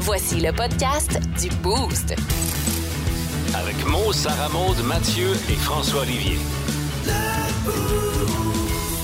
[0.00, 2.14] Voici le podcast du Boost.
[3.54, 6.38] Avec Mo, Sarah Maud, Mathieu et François Olivier.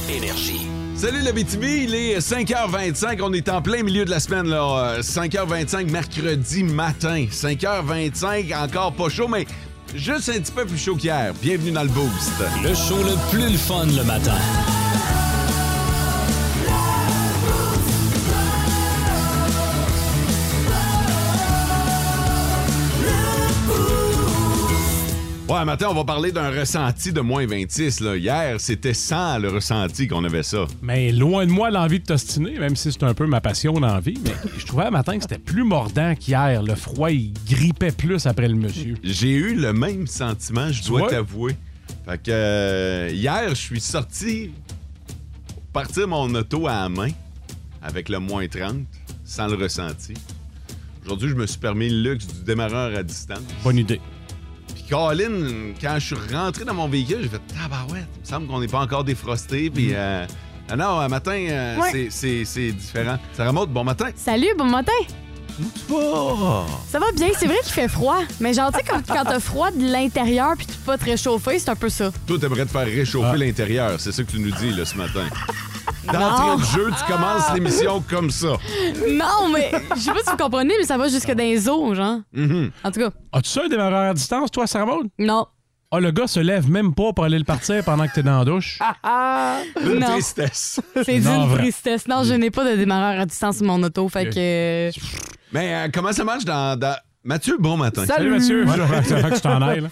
[0.08, 0.66] Énergie.
[0.94, 4.94] Salut la BTB, il est 5h25, on est en plein milieu de la semaine là,
[4.96, 9.46] Euh, 5h25 mercredi matin, 5h25 encore pas chaud mais
[9.94, 11.34] juste un petit peu plus chaud qu'hier.
[11.42, 12.32] Bienvenue dans le boost.
[12.62, 14.32] Le show le plus le fun le matin.
[25.48, 28.16] Ouais, matin on va parler d'un ressenti de moins 26 là.
[28.16, 30.66] Hier, c'était 100 le ressenti qu'on avait ça.
[30.82, 34.18] Mais loin de moi l'envie de t'ostiner, même si c'est un peu ma passion d'envie.
[34.24, 36.64] Mais je trouvais à matin que c'était plus mordant qu'hier.
[36.64, 38.96] Le froid, il grippait plus après le monsieur.
[39.04, 41.54] J'ai eu le même sentiment, je dois t'avouer.
[42.06, 44.50] Fait que euh, hier, je suis sorti
[45.46, 47.10] pour partir mon auto à la main
[47.82, 48.78] avec le moins 30
[49.24, 50.14] sans le ressenti.
[51.04, 53.38] Aujourd'hui, je me suis permis le luxe du démarreur à distance.
[53.62, 54.00] Bonne idée.
[54.88, 58.60] Colin, quand je suis rentré dans mon véhicule, j'ai fait tabarouette, il me semble qu'on
[58.60, 59.68] n'est pas encore défrosté.
[59.70, 60.26] Puis euh,
[60.68, 62.08] ah non, un matin, euh, Ouais.
[62.10, 63.18] c'est- différent.
[63.36, 64.08] Ça remonte, bon matin.
[64.16, 64.92] Salut, bon matin.
[65.90, 66.64] Oh!
[66.88, 68.18] Ça va bien, c'est vrai qu'il fait froid.
[68.40, 71.04] Mais genre, tu sais, quand, quand t'as froid de l'intérieur puis tu peux pas te
[71.06, 72.10] réchauffer, c'est un peu ça.
[72.26, 73.36] Toi, t'aimerais te faire réchauffer Ah.
[73.36, 75.24] l'intérieur, c'est ça que tu nous dis là, ce matin.
[76.12, 78.56] D'entrée de jeu, tu commences l'émission comme ça.
[79.08, 81.94] Non, mais je sais pas si vous comprenez, mais ça va jusque dans les os,
[81.96, 82.18] genre.
[82.32, 82.70] Mhm.
[82.84, 85.08] En tout cas, As-tu ça un démarreur à distance, toi, Sarah Maud?
[85.18, 85.46] non.
[85.92, 88.40] Ah, le gars se lève même pas pour aller le partir pendant que t'es dans
[88.40, 88.80] la douche.
[89.84, 90.06] Une Non.
[90.08, 90.80] tristesse.
[91.04, 91.58] C'est Non, vrai.
[91.62, 92.08] tristesse.
[92.08, 94.90] Non, je n'ai pas de démarreur à distance sur mon auto, fait que...
[95.52, 98.06] Mais euh, comment ça marche dans, dans- Mathieu, bon matin.
[98.06, 98.64] Salut, monsieur.
[98.66, 99.88] Ça fait que tu t'en ailles, là.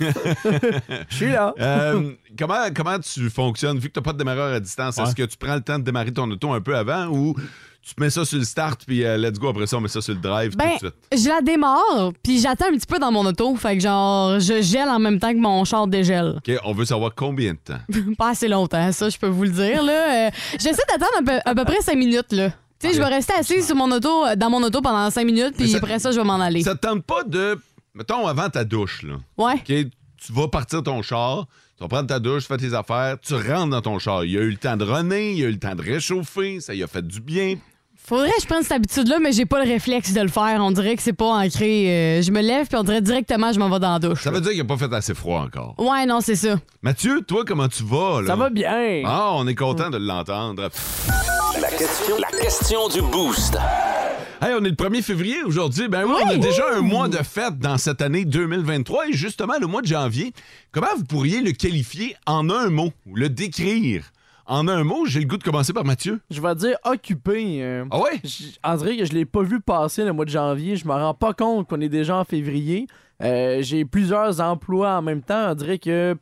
[1.09, 1.53] Je suis là.
[1.61, 3.79] Euh, comment, comment tu fonctionnes?
[3.79, 4.97] Vu que tu n'as pas de démarreur à distance?
[4.99, 7.35] Est-ce que tu prends le temps de démarrer ton auto un peu avant ou
[7.83, 9.89] tu te mets ça sur le start puis euh, let's go après ça, on met
[9.89, 11.23] ça sur le drive Ben, tout de suite?
[11.25, 13.55] je la démarre, puis j'attends un petit peu dans mon auto.
[13.57, 16.37] Fait que genre, je gèle en même temps que mon char dégèle.
[16.39, 17.81] OK, on veut savoir combien de temps?
[18.19, 19.83] Pas assez longtemps, ça, je peux vous le dire.
[19.83, 20.29] Là.
[20.29, 22.33] Euh, J'essaie d'attendre à peu, à peu près 5 minutes.
[22.33, 22.51] Là.
[22.85, 25.25] Tu sais, je vais rester assise sur mon auto, euh, dans mon auto pendant 5
[25.25, 26.63] minutes, puis ça- après ça, je vais m'en aller.
[26.63, 27.59] Ça te tente pas de.
[27.95, 29.15] Mettons avant ta douche, là.
[29.39, 29.63] Ouais.
[29.65, 31.47] Tu vas partir ton char,
[31.77, 34.25] tu vas prendre ta douche, fais tes affaires, tu rentres dans ton char.
[34.25, 35.83] Il y a eu le temps de runner, il y a eu le temps de
[35.83, 37.57] réchauffer, ça y a fait du bien.
[38.07, 40.59] Faudrait que je prenne cette habitude-là, mais j'ai pas le réflexe de le faire.
[40.61, 42.19] On dirait que c'est pas ancré.
[42.19, 44.23] Euh, je me lève, puis on dirait directement, je m'en vais dans la douche.
[44.23, 45.75] Ça veut dire qu'il n'a pas fait assez froid encore.
[45.79, 46.57] Ouais, non, c'est ça.
[46.83, 48.21] Mathieu, toi, comment tu vas?
[48.21, 48.27] Là?
[48.27, 49.03] Ça va bien.
[49.07, 50.69] Ah, on est content de l'entendre.
[51.59, 53.57] La question, la question du boost.
[54.43, 55.89] Hey, on est le 1er février aujourd'hui.
[55.89, 59.55] Ben oui, on a déjà un mois de fête dans cette année 2023 et justement
[59.59, 60.35] le mois de janvier.
[60.73, 64.05] Comment vous pourriez le qualifier en un mot ou le décrire?
[64.47, 65.07] En un mot?
[65.07, 66.21] J'ai le goût de commencer par Mathieu.
[66.31, 67.63] Je vais dire occupé.
[67.63, 68.21] euh, Ah ouais?
[68.65, 70.77] On dirait que je l'ai pas vu passer le mois de janvier.
[70.77, 72.87] Je me rends pas compte qu'on est déjà en février.
[73.23, 75.51] Euh, J'ai plusieurs emplois en même temps.
[75.51, 76.17] On dirait que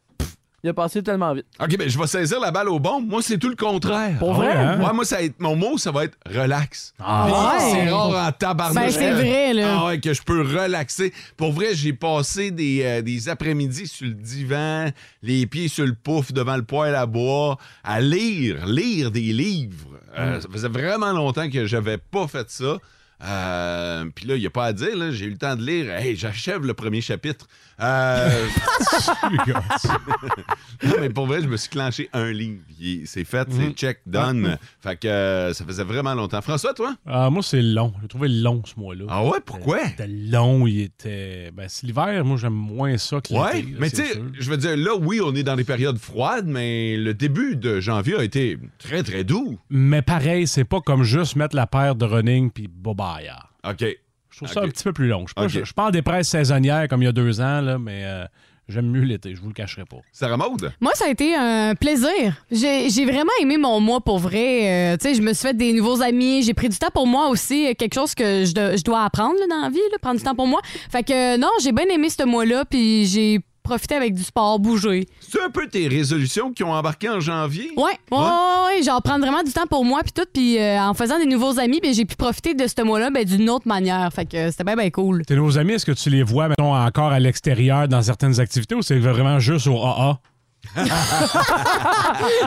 [0.64, 1.46] il a passé tellement vite.
[1.60, 3.00] OK, ben je vais saisir la balle au bon.
[3.00, 4.16] Moi, c'est tout le contraire.
[4.18, 4.46] Pour Ah vrai?
[4.48, 4.80] ouais, hein?
[4.80, 6.94] Ouais, moi, ça va être, mon mot, ça va être relax.
[7.00, 7.70] Ah, ouais.
[7.72, 8.84] C'est rare en tabarnak.
[8.84, 9.78] Ben, c'est vrai, là.
[9.80, 11.12] Ah ouais, que je peux relaxer.
[11.36, 14.90] Pour vrai, j'ai passé des, euh, des après-midi sur le divan,
[15.22, 19.98] les pieds sur le pouf devant le poêle à bois, à lire, lire des livres.
[20.16, 22.76] Euh, Ça faisait vraiment longtemps que j'avais pas fait ça.
[23.24, 25.62] Euh, Puis là, il n'y a pas à dire, là, j'ai eu le temps de
[25.64, 25.90] lire.
[25.92, 27.46] Hey, j'achève le premier chapitre.
[27.80, 28.46] Euh,
[30.84, 32.60] non, mais pour vrai, je me suis clenché un livre.
[33.06, 34.58] C'est fait, c'est check, done.
[34.80, 36.42] Fait que euh, ça faisait vraiment longtemps.
[36.42, 36.94] François, toi?
[37.06, 37.92] Ah, moi, c'est long.
[38.02, 39.04] J'ai trouvé long ce mois-là.
[39.08, 39.86] Ah ouais, pourquoi?
[39.86, 41.50] C'était long, il était.
[41.52, 43.40] Ben, c'est l'hiver, moi, j'aime moins ça que l'été.
[43.40, 45.98] Ouais, là, mais tu sais, je veux dire, là, oui, on est dans des périodes
[45.98, 49.58] froides, mais le début de janvier a été très, très doux.
[49.70, 53.30] Mais pareil, c'est pas comme juste mettre la paire de running puis bye
[53.64, 53.84] OK.
[54.32, 55.20] Je trouve ça un petit peu plus long.
[55.20, 55.50] Je suis pas, Ok.
[55.50, 58.24] je suis pas en dépresse saisonnière comme il y a deux ans, là, mais euh,
[58.68, 59.98] j'aime mieux l'été, je vous le cacherai pas.
[60.12, 60.72] Sarah Maude?
[60.80, 62.34] Moi, ça a été un plaisir.
[62.50, 64.92] J'ai j'ai vraiment aimé mon mois pour vrai.
[64.94, 66.42] Euh, tu sais, je me suis fait des nouveaux amis.
[66.42, 67.74] J'ai pris du temps pour moi aussi.
[67.76, 70.24] Quelque chose que je, do- je dois apprendre là, dans la vie, là, prendre du
[70.24, 70.60] temps pour moi.
[70.90, 72.64] Fait que euh, non, j'ai bien aimé ce mois-là.
[72.64, 75.06] Puis j'ai profité avec du sport, bouger.
[75.20, 77.70] C'est un peu tes résolutions qui ont embarqué en janvier?
[77.76, 80.80] Ouais, ouais, ouais, ouais, genre prendre vraiment du temps pour moi puis tout, puis euh,
[80.80, 83.68] en faisant des nouveaux amis, ben, j'ai pu profiter de ce mois-là ben, d'une autre
[83.68, 84.12] manière.
[84.12, 85.24] Fait que c'était bien, bien cool.
[85.24, 88.74] Tes nouveaux amis, est-ce que tu les vois, mettons, encore à l'extérieur dans certaines activités
[88.74, 90.18] ou c'est vraiment juste au AA?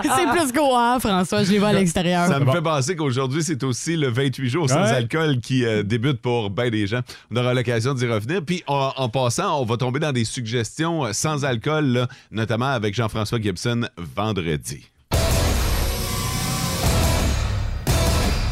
[0.04, 2.28] C'est plus qu'au A, François, je les vois à l'extérieur.
[2.28, 2.52] Ça me bon.
[2.54, 4.90] fait penser qu'aujourd'hui, c'est aussi le 28 jours sans Ouais.
[4.90, 7.02] alcool qui euh, débute pour bien des gens.
[7.32, 8.42] On aura l'occasion d'y revenir.
[8.44, 12.68] Puis en, en passant, on va tomber dans des suggestions euh, sans alcool, là, notamment
[12.72, 14.90] avec Jean-François Gibson vendredi.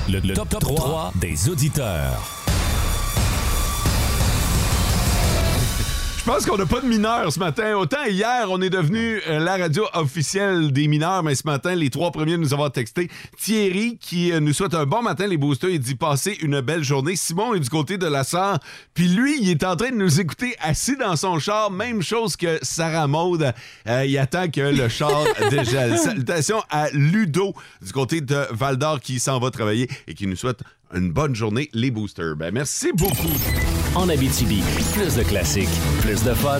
[0.09, 2.42] Le, le top, 3 des auditeurs.
[6.25, 7.75] Je pense qu'on n'a pas de mineurs ce matin.
[7.75, 11.89] Autant hier, on est devenu euh, la radio officielle des mineurs, mais ce matin, les
[11.89, 13.11] trois premiers nous avoir texté.
[13.37, 16.81] Thierry, qui euh, nous souhaite un bon matin, les boosters, il dit passer une belle
[16.81, 17.17] journée.
[17.17, 18.59] Simon est du côté de la Sarre,
[18.93, 21.69] puis lui, il est en train de nous écouter assis dans son char.
[21.71, 23.51] Même chose que Sarah Maude.
[23.89, 25.97] Euh, il attend que le char dégèle.
[25.97, 30.37] Salutations à Ludo, du côté de Val d'Or, qui s'en va travailler et qui nous
[30.37, 30.61] souhaite
[30.95, 32.37] une bonne journée, les boosters.
[32.37, 33.27] Ben, merci beaucoup.
[33.95, 34.63] En Abitibi,
[34.93, 35.69] plus de classiques,
[36.01, 36.59] plus de fun.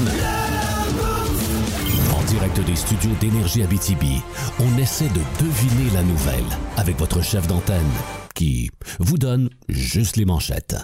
[2.16, 4.22] En direct des studios d'énergie Abitibi,
[4.60, 6.46] on essaie de deviner la nouvelle
[6.78, 7.90] avec votre chef d'antenne
[8.36, 8.70] qui
[9.00, 10.76] vous donne juste les manchettes.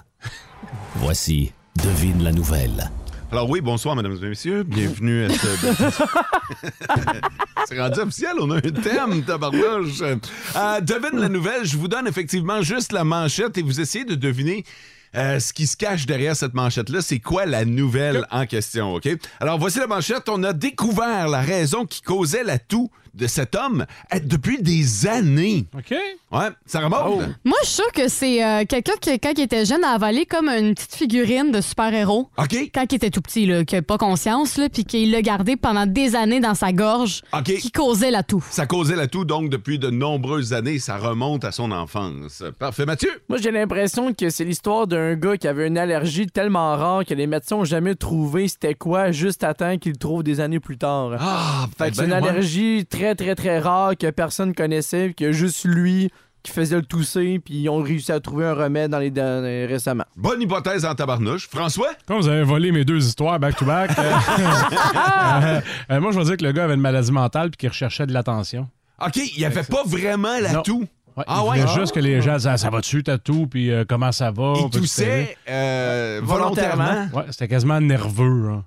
[0.95, 1.53] Voici
[1.83, 2.89] Devine la nouvelle.
[3.31, 4.63] Alors oui, bonsoir, mesdames et messieurs.
[4.63, 5.47] Bienvenue à ce...
[7.67, 10.01] C'est rendu officiel, on a un thème, tabarnouche.
[10.01, 14.15] Euh, devine la nouvelle, je vous donne effectivement juste la manchette et vous essayez de
[14.15, 14.65] deviner
[15.15, 17.01] euh, ce qui se cache derrière cette manchette-là.
[17.01, 19.07] C'est quoi la nouvelle en question, OK?
[19.39, 20.29] Alors voici la manchette.
[20.29, 25.07] On a découvert la raison qui causait la toux de cet homme euh, depuis des
[25.07, 25.65] années.
[25.75, 25.95] OK.
[26.31, 27.27] Ouais, ça remonte.
[27.43, 30.25] Moi, je suis sûre que c'est euh, quelqu'un qui, quand il était jeune, a avalé
[30.25, 32.29] comme une petite figurine de super-héros.
[32.37, 32.71] OK?
[32.73, 35.55] Quand il était tout petit, là, qui n'a pas conscience, là, puis qu'il l'a gardé
[35.55, 37.43] pendant des années dans sa gorge, OK.
[37.55, 38.43] qui causait la toux.
[38.51, 40.79] Ça causait la toux, donc, depuis de nombreuses années.
[40.79, 42.43] Ça remonte à son enfance.
[42.59, 42.85] Parfait.
[42.85, 43.09] Mathieu?
[43.27, 47.13] Moi, j'ai l'impression que c'est l'histoire d'un gars qui avait une allergie tellement rare que
[47.13, 50.59] les médecins n'ont jamais trouvé c'était quoi, juste à temps qu'il le trouve des années
[50.59, 51.11] plus tard.
[51.19, 52.29] Ah, Fait que c'est une ben, ouais.
[52.29, 56.09] allergie très, très, très rare que personne connaissait, qu'il y a juste lui
[56.41, 59.65] qui faisait le tousser, puis ils ont réussi à trouver un remède dans les derniers-
[59.65, 60.05] récemment.
[60.15, 61.49] Bonne hypothèse en tabarnouche.
[61.49, 61.89] François?
[62.07, 64.01] Comme vous avez volé mes deux histoires back-to-back, euh,
[65.43, 65.61] euh,
[65.91, 68.05] euh, moi, je vais dire que le gars avait une maladie mentale puis qu'il recherchait
[68.05, 68.67] de l'attention.
[69.05, 70.61] OK, il n'y avait pas vraiment la Non.
[70.61, 70.85] toux.
[71.17, 71.67] Ouais, Ah il ouais?
[71.75, 74.31] juste que les gens disaient, Ah, ça va dessus, t'as tout, puis euh, comment ça
[74.31, 74.53] va?
[74.57, 76.83] Il toussait euh, volontairement.
[76.85, 77.17] Volontairement.
[77.17, 78.49] Ouais, c'était quasiment nerveux.
[78.53, 78.63] hein.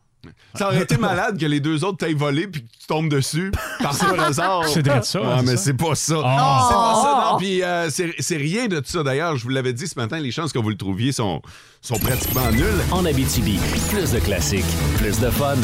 [0.55, 3.51] Ça aurait été malade que les deux autres t'aient volé puis que tu tombes dessus
[3.83, 4.65] par ce hasard.
[4.69, 6.17] C'est de ça, Ouais, mais c'est pas ça.
[6.25, 6.67] Ah.
[6.69, 7.39] C'est pas ça, non.
[7.39, 9.03] Puis euh, c'est rien de ça.
[9.03, 11.43] D'ailleurs, je vous l'avais dit ce matin, les chances que vous le trouviez sont,
[11.81, 12.65] sont pratiquement nulles.
[12.91, 13.59] En Abitibi,
[13.91, 14.65] plus de classiques,
[14.99, 15.57] plus de fun.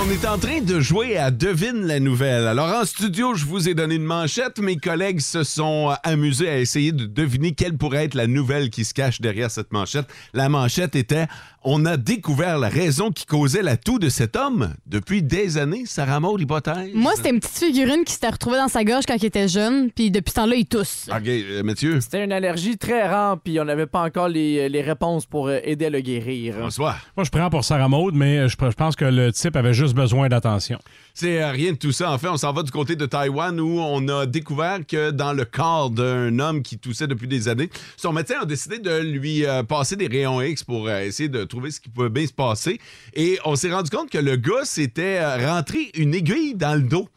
[0.00, 2.46] On est en train de jouer à Devine la nouvelle.
[2.46, 4.60] Alors en studio, je vous ai donné une manchette.
[4.60, 8.70] Mes collègues se sont euh, amusés à essayer de deviner quelle pourrait être la nouvelle
[8.70, 10.06] qui se cache derrière cette manchette.
[10.34, 11.26] La manchette était
[11.64, 15.82] On a découvert la raison qui causait la toux de cet homme depuis des années.
[15.86, 16.90] Sarah Maud, l'hypothèse.
[16.94, 19.90] Moi, c'était une petite figurine qui s'était retrouvée dans sa gorge quand il était jeune,
[19.90, 21.08] puis depuis ce temps-là, il tousse.
[21.10, 22.00] OK, euh, Mathieu?
[22.00, 25.58] C'était une allergie très rare, puis on n'avait pas encore les, les réponses pour euh,
[25.64, 26.54] aider à le guérir.
[26.60, 27.00] Bonsoir.
[27.16, 29.94] Moi, je prends pour Sarah Maud, mais je, je pense que le type avait juste
[29.94, 30.78] besoin d'attention.
[31.12, 32.12] C'est euh, rien de tout ça.
[32.12, 35.32] En fait, on s'en va du côté de Taïwan où on a découvert que dans
[35.32, 39.44] le corps d'un homme qui toussait depuis des années, son médecin a décidé de lui
[39.44, 42.32] euh, passer des rayons X pour euh, essayer de trouver ce qui pouvait bien se
[42.32, 42.80] passer.
[43.14, 46.82] Et on s'est rendu compte que le gars s'était euh, rentré une aiguille dans le
[46.82, 47.08] dos.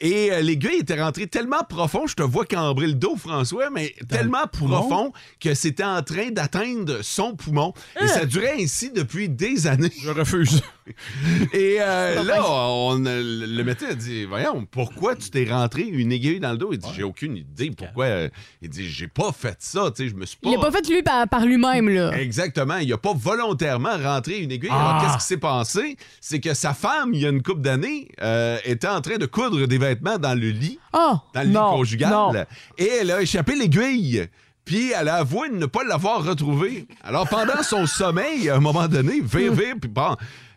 [0.00, 3.94] Et euh, l'aiguille était rentrée tellement profond, je te vois cambrer le dos, François, mais
[4.08, 7.72] tellement profond que c'était en train d'atteindre son poumon.
[8.00, 9.90] Et ça durait ainsi depuis des années.
[10.02, 10.62] Je refuse.
[11.52, 16.12] Et euh, là, on, euh, le médecin a dit Voyons, pourquoi tu t'es rentré une
[16.12, 16.70] aiguille dans le dos?
[16.72, 18.04] Il dit J'ai aucune idée pourquoi.
[18.06, 18.28] euh,
[18.62, 20.48] Il dit J'ai pas fait ça, tu sais, je me suis pas.
[20.48, 22.16] Il l'a pas fait lui par, par lui-même, là.
[22.18, 24.70] Exactement, il a pas volontairement rentré une aiguille.
[24.72, 24.90] Ah.
[24.90, 25.96] Alors, qu'est-ce qui s'est passé?
[26.20, 29.26] C'est que sa femme, il y a une couple d'années, euh, était en train de
[29.26, 31.14] coudre des vêtements dans le lit, Oh!
[31.34, 32.32] dans le lit conjugal, non.
[32.78, 34.26] et elle a échappé l'aiguille.
[34.64, 36.86] Puis elle a avoué de ne pas l'avoir retrouvée.
[37.02, 40.14] Alors pendant son sommeil, à un moment donné, vire, vire, puis bon,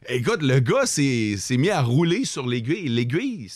[0.09, 2.89] écoute, le gars s'est mis à rouler sur l'aiguille.
[2.89, 3.49] L'aiguille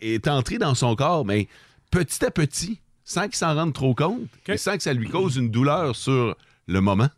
[0.00, 1.48] est entrée dans son corps, mais
[1.90, 5.36] petit à petit, sans qu'il s'en rende trop compte, et sans que ça lui cause
[5.36, 6.36] une douleur sur
[6.68, 7.08] le moment.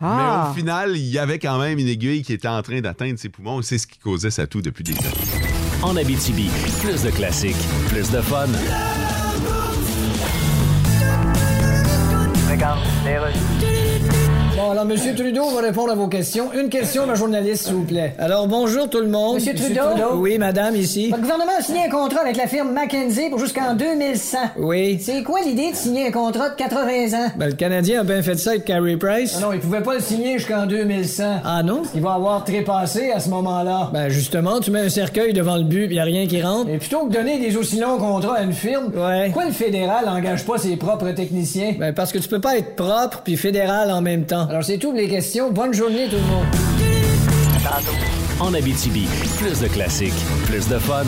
[0.00, 0.44] Ah.
[0.46, 3.18] Mais au final, il y avait quand même une aiguille qui était en train d'atteindre
[3.18, 3.60] ses poumons.
[3.62, 5.47] C'est ce qui causait sa toux depuis des années.
[5.82, 7.56] En Abitibi, plus de classiques,
[7.88, 8.48] plus de fun.
[14.68, 16.52] Bon, alors, Monsieur Trudeau va répondre à vos questions.
[16.52, 18.12] Une question, ma journaliste, s'il vous plaît.
[18.18, 19.36] Alors, bonjour tout le monde.
[19.36, 19.80] Monsieur Trudeau?
[20.16, 21.08] Oui, madame, ici.
[21.08, 24.36] Votre gouvernement a signé un contrat avec la firme McKenzie pour jusqu'en 2100.
[24.58, 24.98] Oui.
[25.00, 27.30] C'est quoi l'idée de signer un contrat de 80 ans?
[27.38, 29.36] Ben, le Canadien a bien fait ça avec Carey Price.
[29.38, 31.40] Ah non, il pouvait pas le signer jusqu'en 2100.
[31.46, 31.80] Ah non?
[31.94, 33.88] Il va avoir trépassé à ce moment-là.
[33.94, 36.68] Ben, justement, tu mets un cercueil devant le but, pis y a rien qui rentre.
[36.68, 39.24] Et plutôt que donner des aussi longs contrats à une firme, Ouais.
[39.30, 41.72] pourquoi le fédéral n'engage pas ses propres techniciens?
[41.78, 44.46] Ben, parce que tu peux pas être propre puis fédéral en même temps.
[44.46, 45.50] Alors, c'est toutes les questions.
[45.52, 46.46] Bonne journée, tout le monde.
[48.40, 49.06] En Abitibi,
[49.38, 50.12] plus de classiques,
[50.46, 51.04] plus de fun.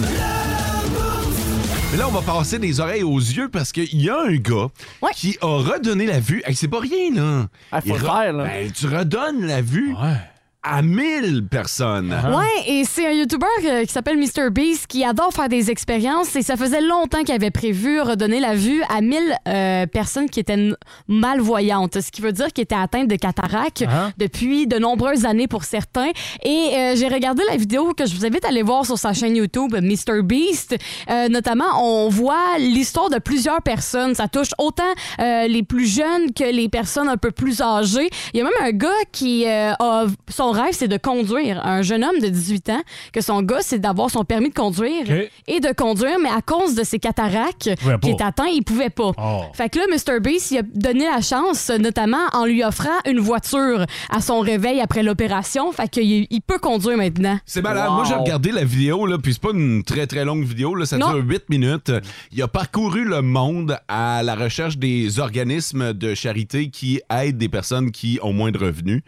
[1.92, 4.68] Mais là, on va passer des oreilles aux yeux parce qu'il y a un gars
[5.02, 5.10] Ouais.
[5.14, 6.42] qui a redonné la vue.
[6.46, 7.46] Hey, c'est pas rien, là.
[7.72, 8.44] Ah, faut Il le re- faire, là.
[8.44, 10.16] Ben, tu redonnes la vue Ouais.
[10.62, 12.14] À 1000 personnes.
[12.36, 16.42] Ouais, et c'est un YouTuber euh, qui s'appelle MrBeast qui adore faire des expériences et
[16.42, 20.52] ça faisait longtemps qu'il avait prévu redonner la vue à 1000 euh, personnes qui étaient
[20.52, 20.76] n-
[21.08, 24.10] malvoyantes, ce qui veut dire qu'ils étaient atteintes de cataracte Ah.
[24.18, 26.10] depuis de nombreuses années pour certains.
[26.44, 29.12] Et euh, j'ai regardé la vidéo que je vous invite à aller voir sur sa
[29.12, 30.76] chaîne YouTube MrBeast.
[31.10, 34.14] Euh, notamment, on voit l'histoire de plusieurs personnes.
[34.14, 34.82] Ça touche autant
[35.20, 38.10] euh, les plus jeunes que les personnes un peu plus âgées.
[38.34, 41.64] Il y a même un gars qui euh, a son rêve, c'est de conduire.
[41.66, 45.06] Un jeune homme de 18 ans, que son gars, c'est d'avoir son permis de conduire
[45.46, 47.70] et de conduire, mais à cause de ses cataractes
[48.02, 49.12] qui est atteint, il pouvait pas.
[49.18, 49.42] Oh.
[49.54, 50.20] Fait que là, Mr.
[50.20, 54.80] Beast, il a donné la chance, notamment en lui offrant une voiture à son réveil
[54.80, 55.72] après l'opération.
[55.72, 57.38] Fait qu'il il peut conduire maintenant.
[57.46, 57.88] C'est malade.
[57.88, 57.94] Wow.
[57.96, 60.74] Moi, j'ai regardé la vidéo, là, puis c'est pas une très, très longue vidéo.
[60.74, 61.12] Là, ça Non.
[61.12, 61.92] dure 8 minutes.
[62.32, 67.48] Il a parcouru le monde à la recherche des organismes de charité qui aident des
[67.48, 69.02] personnes qui ont moins de revenus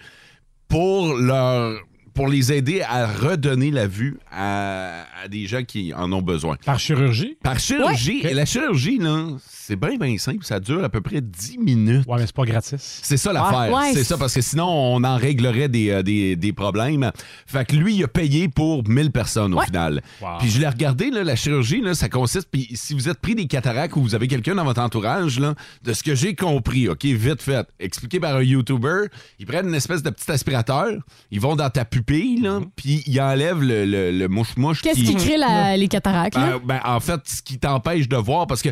[0.72, 1.82] pour leur
[2.14, 6.57] pour les aider à redonner la vue à, à des gens qui en ont besoin.
[6.64, 7.37] Par chirurgie?
[7.42, 8.31] Par chirurgie, Ouais.
[8.33, 10.45] et la chirurgie, là, c'est bien, bien simple.
[10.45, 12.04] Ça dure à peu près 10 minutes.
[12.07, 13.00] Ouais, mais c'est pas gratis.
[13.02, 13.73] C'est ça l'affaire.
[13.73, 13.92] ouais.
[13.95, 17.11] C'est ça, parce que sinon, on en réglerait des, euh, des, des problèmes.
[17.47, 20.02] Fait que lui, il a payé pour 1000 personnes au final.
[20.21, 20.38] Wow.
[20.40, 22.49] Puis je l'ai regardé, là, la chirurgie, là, ça consiste.
[22.50, 25.54] Puis si vous êtes pris des cataractes ou vous avez quelqu'un dans votre entourage, là,
[25.83, 29.04] de ce que j'ai compris, OK, vite fait, expliqué par un YouTuber,
[29.38, 30.88] ils prennent une espèce de petit aspirateur,
[31.31, 32.01] ils vont dans ta pupille,
[32.42, 35.14] là, puis ils enlèvent le, le, le mouche-mouche Qu'est-ce qui.
[35.14, 36.37] qui crée la- les cataractes?
[36.37, 36.59] là?
[36.59, 38.71] Ben, ben, en fait, ce qui t'empêche de voir, parce que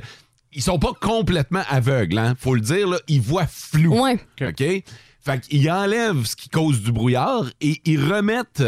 [0.53, 4.01] ils sont pas complètement aveugles, hein, faut le dire, là, ils voient flou.
[4.03, 4.19] Ouais.
[4.43, 4.63] OK?
[5.23, 8.65] Fait qu'ils enlèvent ce qui cause du brouillard et ils remettent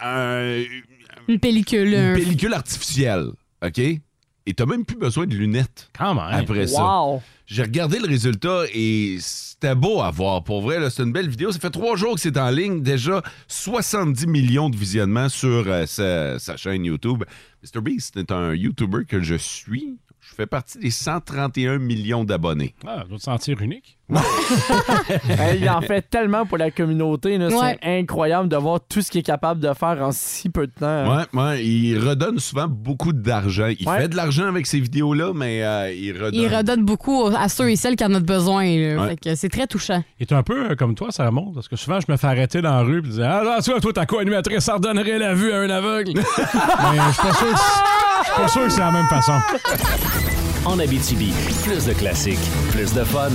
[0.00, 0.62] un-
[1.28, 1.88] Une pellicule.
[1.88, 3.26] une un- pellicule artificielle.
[3.64, 3.80] OK?
[4.46, 6.24] Et t'as même plus besoin de lunettes Quand même.
[6.24, 6.82] après ça.
[6.82, 7.22] Wow!
[7.46, 10.42] J'ai regardé le résultat et c'était beau à voir.
[10.42, 11.52] Pour vrai, c'est une belle vidéo.
[11.52, 12.82] Ça fait trois jours que c'est en ligne.
[12.82, 17.24] Déjà 70 millions de visionnements sur euh, sa, sa chaîne YouTube.
[17.74, 19.98] MrBeast est un YouTuber que je suis.
[20.20, 22.74] Je fais partie des 131 millions d'abonnés.
[22.86, 23.98] Ah, doit te sentir unique.
[25.60, 27.38] Il en fait tellement pour la communauté.
[27.38, 27.78] là, Ouais.
[27.82, 30.72] C'est incroyable de voir tout ce qu'il est capable de faire en si peu de
[30.78, 31.16] temps.
[31.16, 33.68] Ouais, ouais, il redonne souvent beaucoup d'argent.
[33.78, 34.00] Il Ouais.
[34.02, 36.34] fait de l'argent avec ces vidéos-là, mais euh, il redonne.
[36.34, 38.64] Il redonne beaucoup à ceux et celles qui en ont besoin.
[38.64, 39.00] là.
[39.02, 39.08] Ouais.
[39.10, 40.02] Fait que c'est très touchant.
[40.20, 42.26] Il est un peu euh, comme toi, ça remonte, parce que souvent, je me fais
[42.26, 45.34] arrêter dans la rue et dire Ah, là, toi, toi, ta co-animatrice, ça redonnerait la
[45.34, 46.12] vue à un aveugle.
[46.16, 49.06] mais je suis pas sûr que c'est- je suis pas sûr que c'est la même
[49.08, 49.32] façon.
[50.64, 51.32] En Abitibi,
[51.64, 52.38] plus de classiques,
[52.70, 53.30] plus de fun.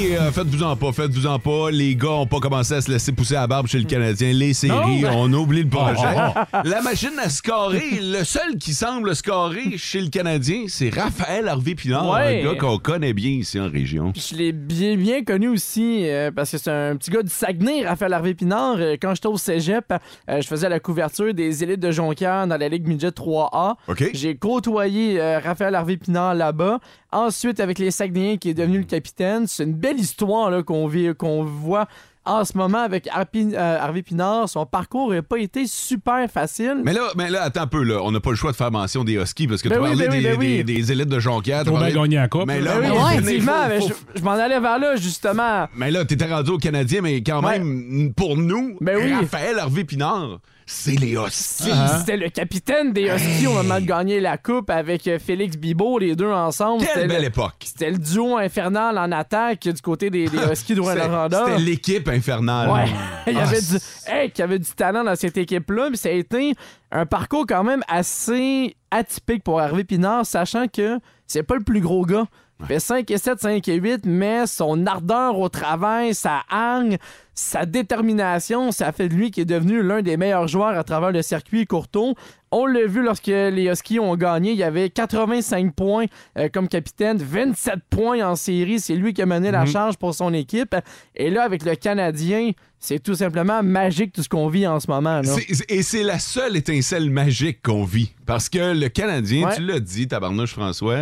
[0.00, 1.70] Et, euh, faites-vous-en pas, faites-vous-en pas.
[1.70, 4.32] Les gars ont pas commencé à se laisser pousser la barbe chez le Canadien.
[4.32, 5.10] Les séries, Non.
[5.14, 6.00] on oublie le projet.
[6.16, 11.46] Oh, La machine à scorer, le seul qui semble scorer chez le Canadien, c'est Raphaël
[11.46, 12.40] Harvey Pinard, Ouais.
[12.42, 14.12] un gars qu'on connaît bien ici en région.
[14.12, 17.30] Puis je l'ai bien, bien connu aussi euh, parce que c'est un petit gars du
[17.30, 18.76] Saguenay, Raphaël Harvey Pinard.
[18.78, 22.56] Euh, quand j'étais au cégep, euh, je faisais la couverture des élites de Jonquière dans
[22.56, 23.74] la Ligue Midget 3A.
[23.88, 24.10] OK?
[24.14, 26.78] J'ai côtoyé euh, Raphaël Harvey Pinard là-bas.
[27.14, 29.46] Ensuite, avec les Saguenayens qui est devenu le capitaine.
[29.46, 31.86] C'est une belle histoire là, qu'on vit- qu'on voit
[32.24, 34.48] en ce moment avec euh, Harvey Pinard.
[34.48, 36.76] Son parcours n'a pas été super facile.
[36.84, 37.98] Mais là, mais là, attends un peu, là.
[38.04, 39.88] On n'a pas le choix de faire mention des Huskies parce que Ben tu oui,
[39.88, 40.62] parlais ben des, ben oui.
[40.62, 41.64] des- des élites de Jonquière.
[41.64, 42.46] Bien parlé- gagner la coupe.
[42.46, 45.66] Mais là, Ben oui, effectivement, faut- mais faut- je, je m'en allais vers là, justement.
[45.76, 47.58] Mais là, t'étais rendu au Canadien, mais quand Ouais.
[47.58, 49.12] même, pour nous, Ben oui.
[49.14, 50.38] Raphaël Harvey Pinard,
[50.72, 51.64] c'est les Huskies.
[51.64, 55.56] Si, C'était le capitaine des Huskies au moment de gagner la coupe avec euh, Félix
[55.56, 56.84] Bibo, les deux ensemble.
[56.84, 57.54] Quelle belle le, époque.
[57.64, 61.44] c'était le duo infernal en attaque du côté des, des Huskies de Rouen-Noranda.
[61.46, 62.70] C'était l'équipe infernale.
[62.70, 62.84] Ouais.
[63.26, 65.96] Il y Ah, avait du, c'est- hey, y avait du talent dans cette équipe-là, mais
[65.96, 66.54] ça a été
[66.90, 71.80] un parcours quand même assez atypique pour Hervé Pinard, sachant que c'est pas le plus
[71.80, 72.24] gros gars.
[72.60, 76.96] Il fait 5 et 7, 5 et 8, mais son ardeur au travail, sa hargne,
[77.34, 80.84] sa détermination, ça a fait de lui qui est devenu l'un des meilleurs joueurs à
[80.84, 82.12] travers le circuit Courtois.
[82.50, 84.50] On l'a vu lorsque les Huskies ont gagné.
[84.52, 86.04] Il y avait 85 points
[86.36, 88.78] euh, comme capitaine, 27 points en série.
[88.80, 90.76] C'est lui qui a mené la charge pour son équipe.
[91.16, 94.88] Et là, avec le Canadien, c'est tout simplement magique tout ce qu'on vit en ce
[94.90, 95.22] moment.
[95.22, 95.34] là.
[95.70, 98.12] Et c'est la seule étincelle magique qu'on vit.
[98.26, 99.56] Parce que le Canadien, Ouais.
[99.56, 100.98] tu l'as dit, tabarnouche François,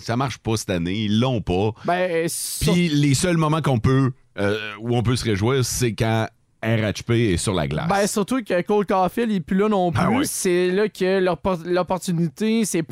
[0.00, 1.72] ça marche pas cette année, ils l'ont pas.
[1.84, 5.92] Ben, sur- Puis les seuls moments qu'on peut, euh, où on peut se réjouir, c'est
[5.94, 6.26] quand
[6.62, 7.86] RHP est sur la glace.
[7.88, 10.00] Ben, surtout que Cole Caulfield n'est plus là non plus.
[10.02, 10.24] Ah ouais.
[10.24, 12.82] C'est là que l'oppor- l'opportunité s'est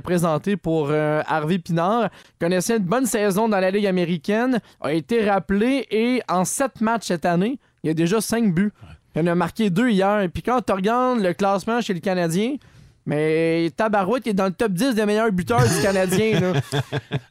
[0.00, 2.08] présentée pour euh, Harvey Pinard.
[2.40, 7.06] Connaissait une bonne saison dans la Ligue américaine, a été rappelé et en sept matchs
[7.08, 8.72] cette année, il y a déjà cinq buts.
[9.16, 10.20] Il en a marqué deux hier.
[10.22, 12.54] Et puis quand tu regardes le classement chez le Canadien,
[13.06, 16.40] Mais Tabarouette est dans le top 10 des meilleurs buteurs du Canadien.
[16.40, 16.52] Là.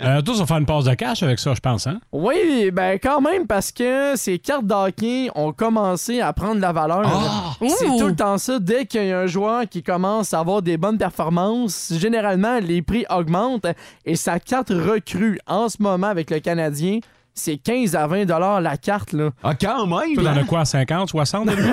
[0.02, 2.00] Euh, ça va faire une passe de cash avec ça, je pense, hein?
[2.12, 6.74] Oui, ben quand même, parce que ces cartes d'hockey ont commencé à prendre de la
[6.74, 7.58] valeur.
[7.68, 8.00] C'est Ouh.
[8.00, 8.60] tout le temps ça.
[8.60, 12.82] Dès qu'il y a un joueur qui commence à avoir des bonnes performances, généralement, les
[12.82, 13.68] prix augmentent
[14.06, 17.00] et sa carte recrue en ce moment avec le Canadien,
[17.34, 19.14] c'est 15 à 20 dollars la carte.
[19.14, 19.30] Là.
[19.44, 20.16] Ah, quand même!
[20.16, 20.42] Toi, t'en hein?
[20.42, 21.50] as quoi, 50, 60?
[21.50, 21.64] lui?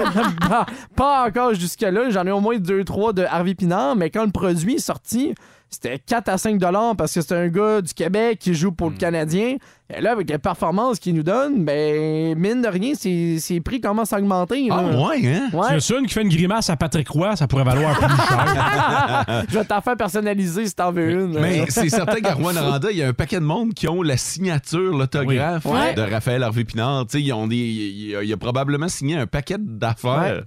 [0.48, 2.10] pas, pas encore jusque-là.
[2.10, 5.34] J'en ai au moins 2-3 de Harvey Pinard, mais quand le produit est sorti,
[5.70, 8.90] c'était 4 à 5 dollars parce que c'est un gars du Québec qui joue pour
[8.90, 9.56] le Canadien.
[9.92, 13.80] Et là, avec les performances qu'il nous donne, ben, mine de rien, ses, ses prix
[13.80, 14.68] commencent à augmenter.
[14.70, 15.08] Ah, là.
[15.08, 15.48] ouais, hein?
[15.52, 15.74] Ouais.
[15.74, 19.44] As une qui fait une grimace à Patrick Roy, ça pourrait valoir plus cher.
[19.48, 21.38] Je vais t'en faire personnaliser si t'en veux une.
[21.40, 24.16] Mais c'est certain qu'à Rouen-Noranda, il y a un paquet de monde qui ont la
[24.16, 25.72] signature, l'autographe Oui.
[25.72, 25.94] Ouais.
[25.94, 27.06] de Raphaël Harvey Pinard.
[27.06, 30.42] Tu sais, ils ont des, il, a, il a probablement signé un paquet d'affaires.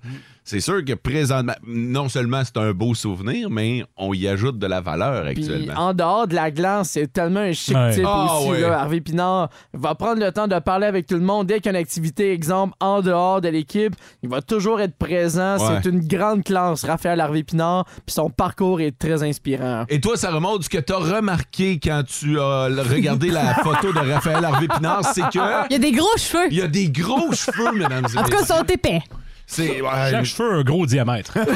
[0.46, 4.68] C'est sûr que présentement, non seulement c'est un beau souvenir, mais on y ajoute de
[4.68, 5.74] la valeur Puis actuellement.
[5.78, 7.94] en dehors de la glace, c'est tellement un chic Ouais.
[7.96, 8.50] type Ah, aussi.
[8.52, 8.60] ouais.
[8.62, 11.68] Là, Harvey Pinard va prendre le temps de parler avec tout le monde dès qu'il
[11.68, 13.96] y a une activité, exemple, en dehors de l'équipe.
[14.22, 15.58] Il va toujours être présent.
[15.58, 15.80] Ouais.
[15.82, 17.86] C'est une grande classe, Raphaël Harvey Pinard.
[18.06, 19.86] Puis son parcours est très inspirant.
[19.88, 23.94] Et toi, ça remonte ce que tu as remarqué quand tu as regardé la photo
[23.94, 26.48] de Raphaël Harvey Pinard, c'est que Il y a des gros cheveux.
[26.52, 28.56] il y a des gros cheveux, mesdames et En tout cas, ils messieurs.
[28.58, 29.02] sont épais.
[29.46, 31.38] C'est ouais, Chaque cheveu a un gros diamètre.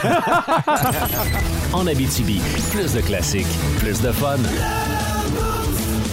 [1.73, 2.39] En Abitibi,
[2.71, 3.45] plus de classiques,
[3.79, 4.37] plus de fun.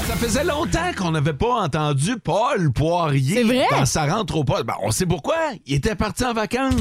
[0.07, 3.67] Ça faisait longtemps qu'on n'avait pas entendu Paul Poirier C'est vrai?
[3.71, 4.65] dans sa rentre au poste.
[4.65, 5.37] Ben, on sait pourquoi.
[5.67, 6.75] Il était parti en vacances.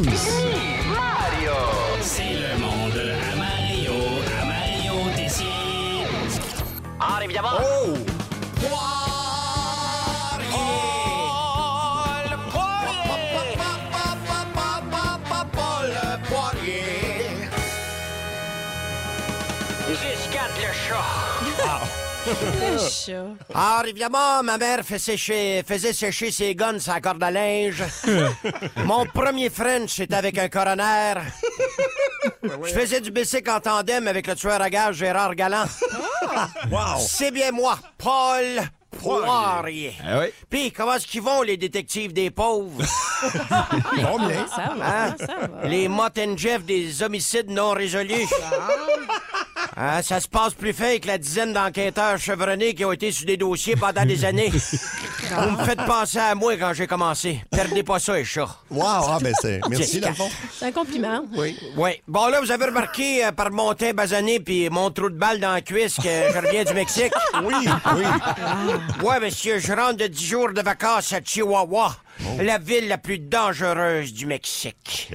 [2.01, 3.93] C'est le monde à Mario,
[4.41, 5.45] à Mario Tessier.
[6.99, 7.49] Ah, évidemment.
[7.61, 7.93] Oh!
[23.53, 27.83] Alors, évidemment, ma mère fait sécher- faisait sécher ses guns la corde à linge.
[28.85, 31.15] Mon premier French, c'était avec un coroner.
[32.43, 35.65] Je faisais du bicycle en tandem avec le tueur à gage Gérard Galland.
[36.99, 39.95] C'est bien moi, Paul Poirier.
[40.05, 40.27] Ah oui.
[40.49, 42.83] Puis, comment est-ce qu'ils vont, les détectives des pauvres?
[44.55, 45.15] Ça va, Hein?
[45.19, 45.67] ça va.
[45.67, 48.27] Les Mott and Jeff des homicides non résolus.
[49.75, 53.25] Hein, ça se passe plus fait que la dizaine d'enquêteurs chevronnés qui ont été sur
[53.25, 54.51] des dossiers pendant des années.
[54.51, 57.43] Vous me faites penser à moi quand j'ai commencé.
[57.49, 58.55] Perdez pas ça, les chats.
[58.69, 59.61] Wow, ah ben c'est.
[59.69, 60.29] Merci, fond.
[60.53, 61.25] C'est un compliment.
[61.35, 61.57] Oui.
[61.75, 61.91] Oui.
[62.07, 65.39] Bon, là, vous avez remarqué euh, par mon teint basané puis mon trou de balle
[65.39, 67.13] dans la cuisse que je reviens du Mexique?
[67.43, 67.55] Oui,
[67.95, 68.03] oui.
[69.03, 71.95] Ouais, monsieur, je rentre de 10 jours de vacances à Chihuahua,
[72.39, 75.11] la ville la plus dangereuse du Mexique.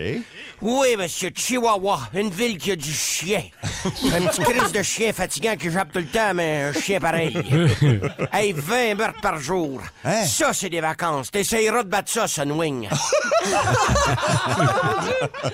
[0.61, 3.43] Oui, monsieur, Chihuahua, une ville qui a du chien.
[3.85, 7.37] Un petit crise de chien fatigant qui jappe tout le temps, mais un chien pareil.
[8.33, 9.81] hey, 20 meurtres par jour.
[10.05, 10.25] Hein?
[10.25, 11.31] Ça, c'est des vacances.
[11.31, 12.89] T'essayeras de battre ça, Sunwing.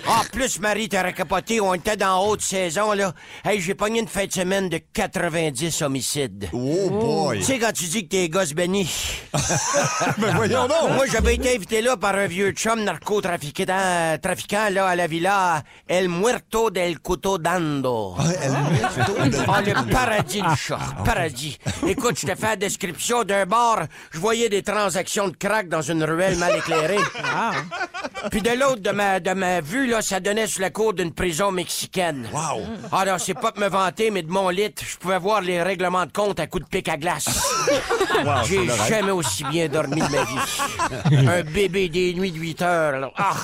[0.07, 3.13] Ah, plus Marie t'aurait capoté, on était dans haute saison, là.
[3.45, 6.49] Hey, j'ai pogné une fin de semaine de 90 homicides.
[6.53, 7.39] Oh boy.
[7.39, 8.91] Tu sais, quand tu dis que t'es gosse béni.
[10.19, 10.91] Mais voyons donc.
[10.95, 15.09] Moi, j'avais été invité là par un vieux chum narcotrafiquant, euh, trafiquant, là, à la
[15.09, 18.15] villa El Muerto del Cuto Dando.
[18.17, 20.79] Ah, le paradis du chat.
[21.05, 21.59] Paradis.
[21.89, 23.87] Écoute, je te fais la description d'un bar.
[24.13, 26.99] Je voyais des transactions de crack dans une ruelle mal éclairée.
[28.31, 31.13] Puis de l'autre de ma, de ma vue, là, ça donnait sur la cour d'une
[31.13, 32.29] prison mexicaine.
[32.33, 32.63] Wow.
[32.93, 35.63] Ah non, c'est pas pour me vanter, mais de mon lit, je pouvais voir les
[35.63, 37.27] règlements de compte à coups de pic à glace.
[38.47, 41.24] J'ai jamais aussi bien dormi de ma vie.
[41.29, 43.01] Un bébé des nuits de 8 heures.
[43.01, 43.13] là.
[43.17, 43.35] Ah,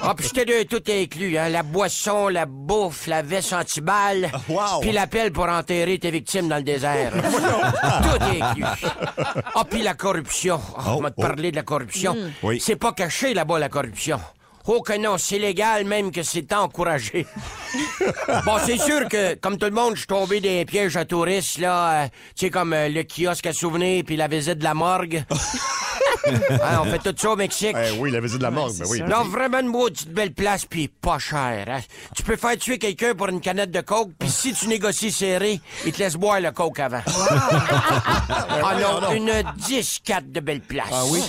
[0.00, 1.36] ah puis j'étais de tout inclus.
[1.38, 1.48] Hein.
[1.48, 4.30] La boisson, la bouffe, la veste antiballe.
[4.48, 4.80] Wow.
[4.80, 7.12] Puis l'appel pour enterrer tes victimes dans le désert.
[7.12, 8.64] tout inclus.
[9.54, 10.60] Ah, puis la corruption.
[10.76, 11.22] Ah, on va te oh.
[11.22, 12.16] parler de la corruption.
[12.42, 12.60] Oui.
[12.60, 14.20] C'est pas caché là-bas, la corruption.
[14.66, 17.26] Oh que non, c'est légal même que c'est encouragé.
[18.44, 21.58] bon, c'est sûr que, comme tout le monde, je suis tombé des pièges à touristes,
[21.58, 22.04] là.
[22.04, 25.24] euh, tu sais, comme euh, le kiosque à souvenirs puis la visite de la morgue.
[26.24, 27.74] Hein, on fait tout ça au Mexique.
[27.76, 29.02] Eh oui, la visite de la morgue, ben oui.
[29.02, 31.64] Non, vraiment une maudite belle place, puis pas cher.
[31.68, 31.80] hein.
[32.14, 35.60] Tu peux faire tuer quelqu'un pour une canette de coke, puis si tu négocies serré,
[35.84, 37.02] il te laisse boire le coke avant.
[37.08, 40.86] ah non, une 10-4 de belle place.
[40.92, 41.22] Ah oui?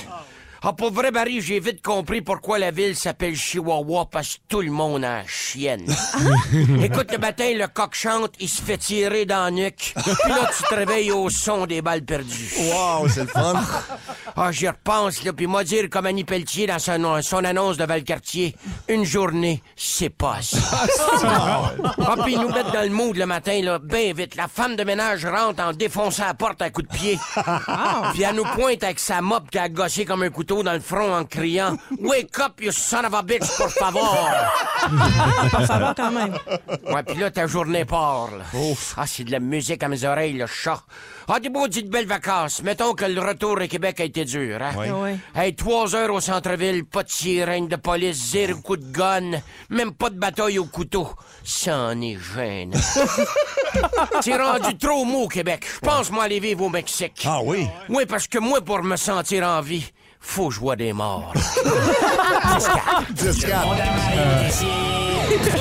[0.65, 4.61] Ah, pour vrai, Barry, j'ai vite compris pourquoi la ville s'appelle Chihuahua, parce que tout
[4.61, 5.93] le monde a chienne.
[6.81, 9.93] Écoute, le matin, le coq chante, il se fait tirer dans la nuque.
[9.93, 12.53] Puis là, tu te réveilles au son des balles perdues.
[12.57, 13.61] Wow, c'est le fun.
[14.35, 17.83] Ah, j'y repense, là, puis moi dire comme Annie Pelletier dans son, son annonce de
[17.83, 18.55] Valcartier,
[18.87, 20.57] une journée, c'est pas assez.
[21.25, 24.35] Ah, puis ils nous mettent dans le mood le matin, là, bien vite.
[24.35, 27.19] La femme de ménage rentre en défonçant la porte à coups de pied.
[28.13, 30.79] Puis elle nous pointe avec sa mop qui a gossé comme un couteau dans le
[30.79, 34.29] front en criant «Wake up, you son of a bitch, por favor!»
[35.49, 36.37] Pour savoir quand même.
[36.93, 38.43] Ouais, puis là, ta journée part, là.
[38.97, 40.83] Ah, c'est de la musique à mes oreilles, le chat.
[41.27, 42.61] Ah, des maudites belles vacances.
[42.61, 44.71] Mettons que le retour à Québec a été dur, hein?
[44.77, 44.87] Oui.
[44.91, 45.11] Oui.
[45.33, 49.39] Hey, trois heures au centre-ville, pas de sirène de police, zéro coup de gun,
[49.69, 51.09] même pas de bataille au couteau.
[51.43, 52.77] Ça en est gênant.
[54.21, 55.65] C'est rendu trop mou au Québec.
[55.75, 57.23] Je pense, moi, aller vivre au Mexique.
[57.25, 57.67] Ah oui?
[57.89, 59.91] Oui, parce que moi, pour me sentir en vie,
[60.25, 61.33] faut que je vois des morts.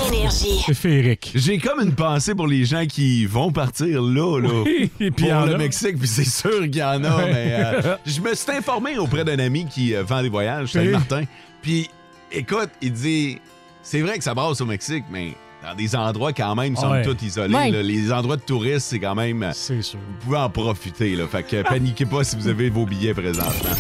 [0.09, 0.63] Énergie.
[0.67, 1.33] C'est féerique.
[1.35, 5.27] J'ai comme une pensée pour les gens qui vont partir là, là Oui, et puis
[5.27, 5.59] pour en le a.
[5.59, 7.33] Mexique, puis c'est sûr qu'il y en a, Ouais.
[7.33, 10.85] mais euh, je me suis informé auprès d'un ami qui euh, vend des voyages, Oui.
[10.85, 11.25] Saint-Martin,
[11.61, 11.89] puis
[12.31, 13.39] écoute, il dit,
[13.83, 17.03] c'est vrai que ça brasse au Mexique, mais dans des endroits quand même, somme Ouais.
[17.05, 17.71] toute isolés, Ouais.
[17.71, 19.99] là, les endroits de touristes, c'est quand même, euh, C'est sûr.
[20.01, 23.71] vous pouvez en profiter, là, fait que paniquez pas si vous avez vos billets présentement.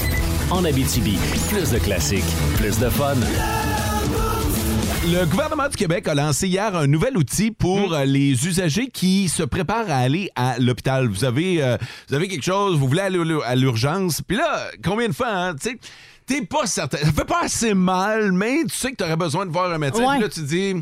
[0.50, 1.18] En Abitibi,
[1.48, 2.24] plus de classiques,
[2.56, 3.14] plus de fun.
[5.04, 9.28] Le gouvernement du Québec a lancé hier un nouvel outil pour euh, les usagers qui
[9.28, 11.08] se préparent à aller à l'hôpital.
[11.08, 11.76] Vous avez, euh,
[12.08, 15.54] vous avez quelque chose, vous voulez aller à l'urgence, puis là, combien de fois, hein,
[15.60, 15.78] tu sais,
[16.24, 16.98] t'es pas certain.
[16.98, 20.08] Ça fait pas assez mal, mais tu sais que t'aurais besoin de voir un médecin.
[20.12, 20.74] Puis là, tu dis,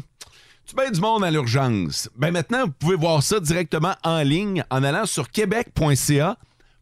[0.70, 2.09] tu mets du monde à l'urgence.
[2.16, 6.37] Ben maintenant, vous pouvez voir ça directement en ligne en allant sur québec.ca,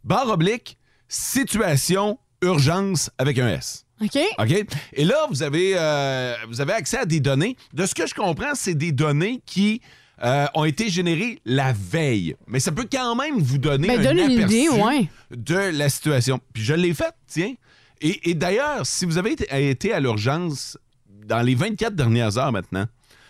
[0.04, 0.76] barre oblique,
[1.08, 3.86] situation, urgence avec un S.
[4.02, 4.18] OK?
[4.38, 4.66] OK?
[4.92, 7.56] Et là, vous avez, euh, vous avez accès à des données.
[7.72, 9.80] De ce que je comprends, c'est des données qui
[10.22, 12.36] euh, ont été générées la veille.
[12.46, 15.08] Mais ça peut quand même vous donner Ben, un donne aperçu idée, ouais.
[15.30, 16.40] de la situation.
[16.52, 17.54] Puis je l'ai fait, tiens.
[18.02, 20.76] Et, et d'ailleurs, si vous avez été, été à l'urgence
[21.24, 22.86] dans les 24 dernières heures maintenant,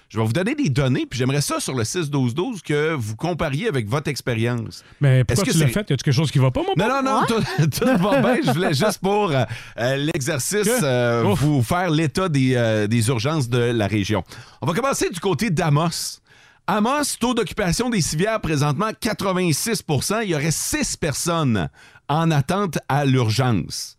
[0.08, 3.68] je vais vous donner des données, puis j'aimerais ça sur le 6-12-12 que vous compariez
[3.68, 4.82] avec votre expérience.
[5.00, 5.80] Mais pourquoi Est-ce tu que l'as fait?
[5.90, 8.38] Y a-tu quelque chose qui va pas, mon Non, non, non, tout, tout va bien.
[8.44, 9.44] Je voulais juste pour euh,
[9.78, 10.82] euh, l'exercice Que?
[10.84, 14.24] euh, vous faire l'état des, euh, des urgences de la région.
[14.62, 16.20] On va commencer du côté d'Amos.
[16.66, 21.68] Amos, taux d'occupation des civières présentement 86% Il y aurait 6 personnes
[22.08, 23.96] en attente à l'urgence.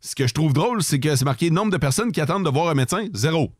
[0.00, 2.50] Ce que je trouve drôle, c'est que c'est marqué nombre de personnes qui attendent de
[2.50, 3.50] voir un médecin, zéro.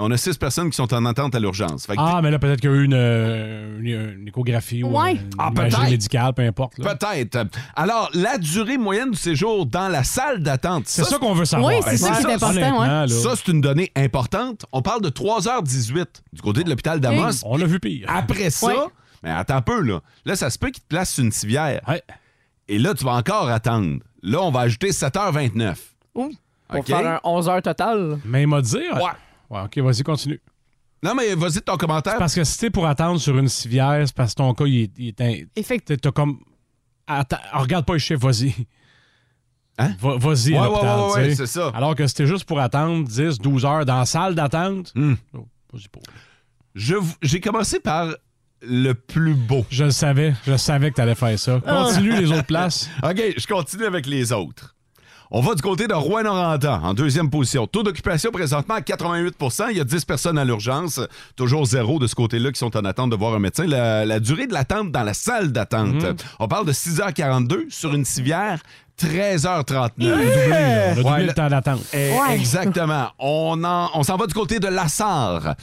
[0.00, 1.86] Mais on a 6 personnes qui sont en attente à l'urgence.
[1.86, 4.82] Fait que Ah, mais là, peut-être qu'il y a eu une, euh, une- une échographie
[4.82, 5.12] ou Ouais.
[5.16, 5.90] une Ah, imagerie peut-être.
[5.90, 6.78] médicale, peu importe.
[6.78, 6.94] là.
[6.94, 7.44] Peut-être.
[7.76, 10.84] Alors, la durée moyenne du séjour dans la salle d'attente.
[10.86, 11.68] C'est ça qu'on veut savoir.
[11.74, 12.62] Oui, c'est Ben, ça qui est important, ouais.
[12.64, 13.08] honnêtement, là.
[13.08, 14.64] Ça, c'est une donnée importante.
[14.72, 17.44] On parle de 3h18 du côté de l'hôpital d'Amos.
[17.44, 18.06] On l'a vu pire.
[18.08, 18.74] Après ça, Ouais.
[19.22, 20.00] mais attends un peu, là.
[20.24, 21.80] Là, ça se peut qu'il te place sur une civière.
[21.86, 22.02] Ouais.
[22.68, 23.98] Et là, tu vas encore attendre.
[24.22, 25.78] Là, on va ajouter 7h29.
[26.14, 26.30] Ouh.
[26.68, 26.86] Pour OK?
[26.86, 28.18] faire un 11 heures total.
[28.24, 28.76] Mais il m'a dit.
[28.76, 29.10] Ouais.
[29.50, 30.40] Ouais, OK, vas-y, continue.
[31.02, 32.18] Non, mais vas-y ton commentaire.
[32.18, 34.82] Parce que si t'es pour attendre sur une civière, c'est parce que ton cas, il
[34.82, 34.90] est.
[34.98, 35.98] il est un- Effectivement.
[36.02, 36.38] T'as comme.
[37.06, 38.54] Attends, regarde pas les chiffres, vas-y.
[39.78, 39.94] Hein?
[39.98, 41.70] Va- Vas-y, Ouais, à ouais, l'hôpital, ouais, ouais, c'est ça.
[41.74, 44.92] Alors que c'était juste pour attendre 10, 12 heures dans la salle d'attente.
[44.94, 45.14] Hmm.
[45.34, 46.00] oh, vas-y pas.
[46.74, 48.14] Je J'ai commencé par
[48.62, 49.64] le plus beau.
[49.70, 51.60] Je le savais, je savais que t'allais faire ça.
[51.60, 52.90] Continue les autres places.
[53.02, 54.76] OK, je continue avec les autres.
[55.32, 57.66] On va du côté de Rouen-Noranda, en deuxième position.
[57.68, 61.00] Taux d'occupation présentement à 88% Il y a 10 personnes à l'urgence.
[61.36, 63.64] Toujours zéro de ce côté-là qui sont en attente de voir un médecin.
[63.66, 66.04] La, la durée de l'attente dans la salle d'attente.
[66.40, 68.58] On parle de 6h42 sur une civière,
[69.00, 69.90] 13h39.
[70.00, 70.86] On a doublé, là.
[70.88, 71.80] On a doublé Ouais, le temps d'attente.
[71.92, 72.34] Eh, Ouais.
[72.34, 73.08] Exactement.
[73.20, 75.54] On, en- on s'en va du côté de Lassar.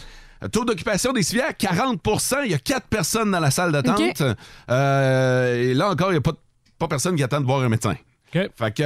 [0.51, 4.21] Taux d'occupation des civières, 40% Il y a 4 personnes dans la salle d'attente.
[4.69, 6.33] Euh, et là encore, il n'y a pas,
[6.79, 7.95] pas personne qui attend de voir un médecin.
[8.33, 8.49] OK.
[8.55, 8.83] Fait que.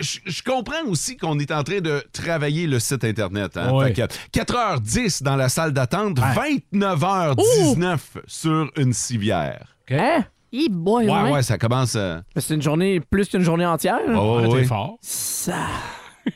[0.00, 3.56] Je, je comprends aussi qu'on est en train de travailler le site Internet.
[3.56, 3.72] hein.
[3.72, 3.94] Ouais.
[3.94, 6.62] Fait que 4h10 dans la salle d'attente, Ouais.
[6.72, 9.66] 29h19 sur une civière.
[9.90, 10.24] Hein?
[10.52, 11.30] Hi boy, Ouais, ouais.
[11.32, 11.94] ouais, ça commence.
[11.96, 13.98] euh, C'est une journée, plus qu'une journée entière.
[14.06, 14.96] ouais, ouais, Ouais, fort.
[15.00, 15.56] Ça.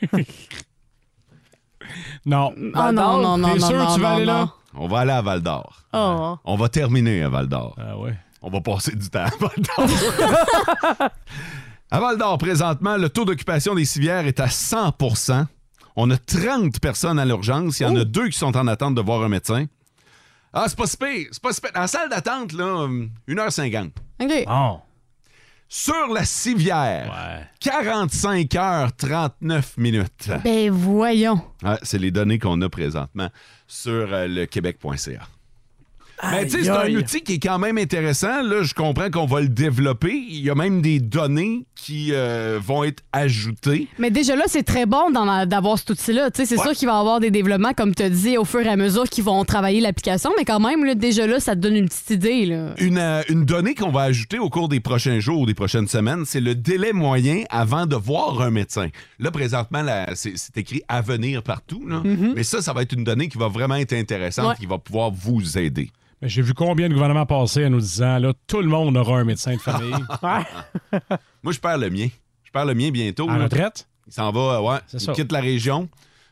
[2.25, 2.55] Non.
[2.75, 4.33] Ah non, non, non, T'es non, sûr non, que tu vas aller non.
[4.33, 4.53] là?
[4.75, 5.83] On va aller à Val d'Or.
[5.93, 6.37] Oh.
[6.45, 7.77] On va terminer à Val d'Or.
[7.79, 8.15] Ah ouais.
[8.41, 11.09] On va passer du temps à Val d'Or.
[11.92, 15.44] à Val d'Or, présentement, le taux d'occupation des civières est à 100%
[15.94, 17.81] On a 30 personnes à l'urgence.
[17.81, 19.66] Il y en a deux qui sont en attente de voir un médecin.
[20.55, 21.28] Ah, c'est pas si pire.
[21.31, 21.70] C'est pas si pire.
[21.74, 23.90] En salle d'attente, là, hum, 1h50.
[24.22, 24.44] OK.
[24.46, 24.81] Bon.
[25.68, 27.46] sur la civière.
[27.61, 30.31] 45 heures 39 minutes.
[30.44, 31.42] Ben voyons.
[31.83, 33.28] C'est les données qu'on a présentement
[33.66, 35.20] sur euh, le québec.ca.
[36.31, 38.43] Mais tu sais, c'est un outil qui est quand même intéressant.
[38.43, 40.13] Là, je comprends qu'on va le développer.
[40.15, 43.89] Il y a même des données qui euh, vont être ajoutées.
[43.99, 46.31] Mais déjà là, c'est très bon d'en d'avoir cet outil-là.
[46.31, 46.63] Tu sais, C'est Ouais.
[46.69, 48.77] sûr qu'il va y avoir des développements, comme tu as dit, au fur et à
[48.77, 51.89] mesure qu'ils vont travailler l'application, mais quand même, là, déjà là, ça te donne une
[51.89, 52.47] petite idée.
[52.47, 52.75] Là.
[52.79, 55.89] Une, euh, une donnée qu'on va ajouter au cours des prochains jours ou des prochaines
[55.89, 58.89] semaines, c'est le délai moyen avant de voir un médecin.
[59.19, 61.83] Là, présentement, c'est c'est écrit à venir partout.
[61.89, 62.03] là.
[62.05, 64.55] Mais ça, ça va être une donnée qui va vraiment être intéressante, Ouais.
[64.59, 65.91] qui va pouvoir vous aider.
[66.23, 69.19] Mais J'ai vu combien de gouvernements passer en nous disant là, tout le monde aura
[69.19, 69.93] un médecin de famille.
[71.43, 72.09] Moi, je perds le mien.
[72.45, 73.29] Je perds le mien bientôt.
[73.29, 73.45] En là.
[73.45, 73.89] retraite?
[74.07, 74.79] Il s'en va, ouais.
[74.87, 75.13] C'est Il ça.
[75.13, 75.89] quitte la région.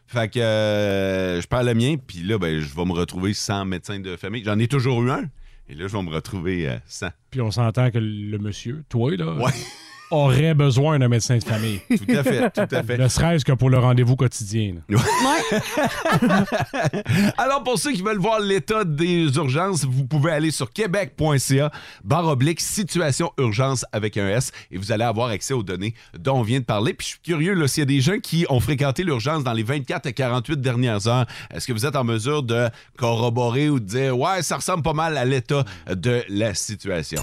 [0.06, 3.64] Fait que euh, je perds le mien, puis là, ben, je vais me retrouver sans
[3.64, 4.42] médecin de famille.
[4.44, 5.24] J'en ai toujours eu un.
[5.68, 7.10] Et là, je vais me retrouver euh, sans.
[7.30, 9.52] Puis on s'entend que le monsieur, toi, là, Ouais.
[10.10, 11.80] Aurait besoin d'un médecin de famille.
[11.88, 12.98] Tout à fait, tout à fait.
[12.98, 14.74] Ne serait-ce que pour le rendez-vous quotidien.
[14.88, 14.98] là.
[17.38, 21.70] Alors, pour ceux qui veulent voir l'état des urgences, vous pouvez aller sur québec.ca,
[22.04, 26.38] barre oblique, situation urgence avec un S, et vous allez avoir accès aux données dont
[26.38, 26.94] on vient de parler.
[26.94, 29.52] Puis je suis curieux, là, s'il y a des gens qui ont fréquenté l'urgence dans
[29.52, 33.80] les 24 à 48 dernières heures, est-ce que vous êtes en mesure de corroborer ou
[33.80, 37.22] de dire, ouais, ça ressemble pas mal à l'état de la situation?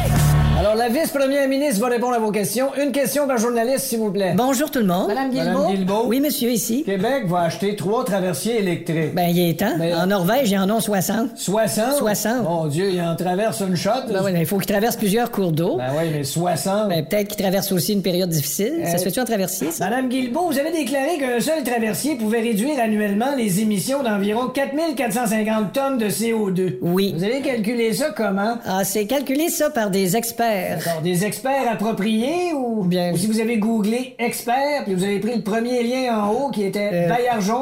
[0.61, 2.67] Alors, la vice-première ministre va répondre à vos questions.
[2.79, 4.33] Une question par journaliste, s'il vous plaît.
[4.37, 5.07] Bonjour tout le monde.
[5.07, 6.03] Madame Guilbeault?
[6.05, 6.83] Oui, monsieur, ici.
[6.83, 9.15] Québec va acheter trois traversiers électriques.
[9.15, 9.73] Ben, il est temps.
[9.79, 11.29] Mais- En Norvège, ils en ont 60.
[11.35, 11.93] 60?
[11.97, 12.43] 60.
[12.43, 13.89] Mon Dieu, il en traverse une shot.
[14.07, 15.77] Ben oui, mais il faut qu'ils traversent plusieurs cours d'eau.
[15.77, 16.89] Ben oui, mais 60.
[16.89, 18.83] Ben, peut-être qu'ils traversent aussi une période difficile.
[18.85, 19.85] Ça se fait-tu en traversier, ça?
[19.89, 25.73] Madame Guilbeault, vous avez déclaré qu'un seul traversier pouvait réduire annuellement les émissions d'environ 4450
[25.73, 26.77] tonnes de CO2.
[26.83, 27.15] Oui.
[27.17, 28.59] Vous avez calculé ça comment?
[28.63, 30.50] Ah, c'est calculé ça par des experts.
[30.77, 33.11] D'accord, des experts appropriés ou Bien.
[33.13, 36.49] ou si vous avez googlé expert puis vous avez pris le premier lien en haut
[36.51, 37.07] qui était Euh.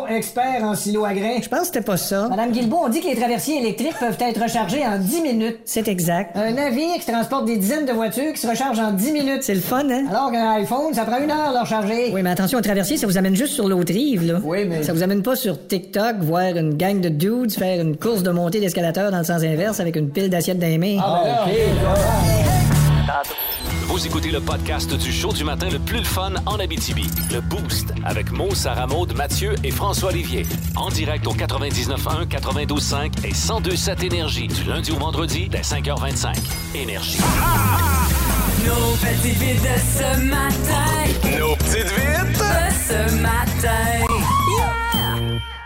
[0.09, 1.37] Expert en silo à grains.
[1.41, 2.27] Je pense que c'était pas ça.
[2.29, 5.59] Madame Guilbeault, on dit que les traversiers électriques peuvent être rechargés en 10 minutes.
[5.65, 6.35] C'est exact.
[6.35, 9.43] Un navire qui transporte des dizaines de voitures qui se recharge en 10 minutes.
[9.43, 10.05] C'est le fun, hein?
[10.09, 12.11] Alors qu'un iPhone, ça prend une heure de le recharger.
[12.13, 14.39] Oui, mais attention, un traversier, ça vous amène juste sur l'autre rive, là.
[14.43, 17.97] Oui, mais- Ça vous amène pas sur TikTok, voir une gang de dudes faire une
[17.97, 20.97] course de montée d'escalateur dans le sens inverse avec une pile d'assiettes dans les mains.
[21.01, 22.38] Ah, ben
[23.87, 27.07] Vous écoutez le podcast du show du matin le plus le fun en Abitibi.
[27.31, 30.45] Le Boost avec Mo, Sarah Maud, Mathieu et François Olivier.
[30.75, 36.35] En direct au 99.1, 92.5 et 102.7 Énergie du lundi au vendredi dès 5h25.
[36.75, 37.19] Énergie.
[38.65, 41.39] Nos petites vites de ce matin.
[41.39, 42.37] Nos petites vites!
[42.37, 44.08] De ce matin.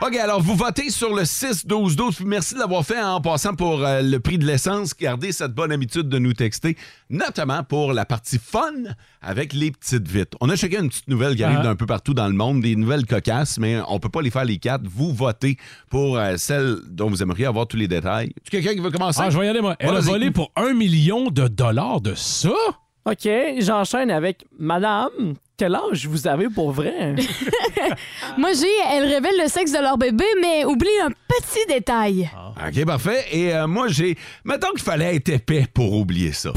[0.06, 2.16] OK, alors vous votez sur le 6-12-12.
[2.16, 4.94] Puis merci de l'avoir fait en passant pour euh, le prix de l'essence.
[4.98, 6.76] Gardez cette bonne habitude de nous texter,
[7.10, 8.74] notamment pour la partie fun
[9.22, 10.34] avec les petites vites.
[10.42, 11.64] On a chacun une petite nouvelle qui arrive Ah.
[11.64, 14.44] d'un peu partout dans le monde, des nouvelles cocasses, mais on peut pas les faire
[14.44, 14.84] les quatre.
[14.86, 15.56] Vous votez
[15.90, 18.34] pour euh, celle dont vous aimeriez avoir tous les détails.
[18.44, 19.22] Tu quelqu'un qui veut commencer?
[19.24, 19.78] Ah, je vais y aller, moi.
[19.80, 22.52] Elle a volé pour un million de dollars de ça?
[23.06, 25.36] OK, j'enchaîne avec Madame.
[25.64, 27.16] Quel âge vous avez pour vrai?
[28.38, 32.30] Moi, j'ai, elle révèle le sexe de leur bébé, mais oublie un petit détail.
[32.68, 33.24] OK, parfait.
[33.32, 34.18] Et euh, moi, j'ai.
[34.44, 36.52] Mettons qu'il fallait être épais pour oublier ça.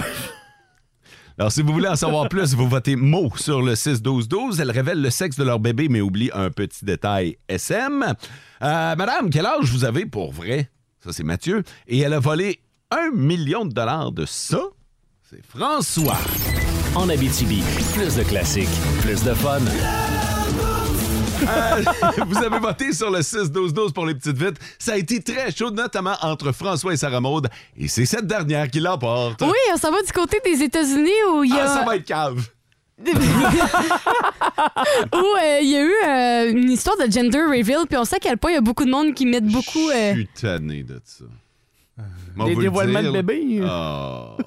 [1.38, 4.61] Alors, si vous voulez en savoir plus, vous votez mot sur le 6-12-12.
[4.61, 8.03] Elle révèle le sexe de leur bébé, mais oublie un petit détail SM.
[8.03, 10.69] Euh, madame, quel âge vous avez pour vrai?
[10.99, 11.62] Ça, c'est Mathieu.
[11.87, 12.59] Et elle a volé
[12.90, 14.62] un million de dollars de ça.
[15.31, 16.19] C'est François.
[16.96, 18.70] En Abitibi, plus de classiques,
[19.02, 19.61] plus de fun.
[21.42, 21.82] Euh,
[22.26, 24.56] vous avez voté sur le 6-12-12 pour les petites vites.
[24.78, 27.50] Ça a été très chaud, notamment entre François et Sarah Maud.
[27.76, 29.42] Et c'est cette dernière qui l'emporte.
[29.42, 31.64] Oui, ça va du côté des États-Unis où il y a.
[31.64, 32.48] Ah, ça va être cave.
[32.98, 33.11] où euh,
[35.61, 38.38] il y a eu euh, une histoire de gender reveal, puis on sait à quel
[38.38, 39.90] point il y a beaucoup de monde qui mettent beaucoup.
[39.92, 41.26] Je suis tanné de ça.
[42.46, 43.61] Des dévoilements de bébé.
[43.62, 44.38] Oh.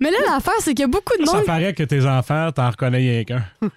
[0.00, 1.44] Mais là, l'affaire, c'est qu'il y a beaucoup de Ça monde.
[1.46, 3.44] paraît que tes enfants, t'en reconnais rien qu'un.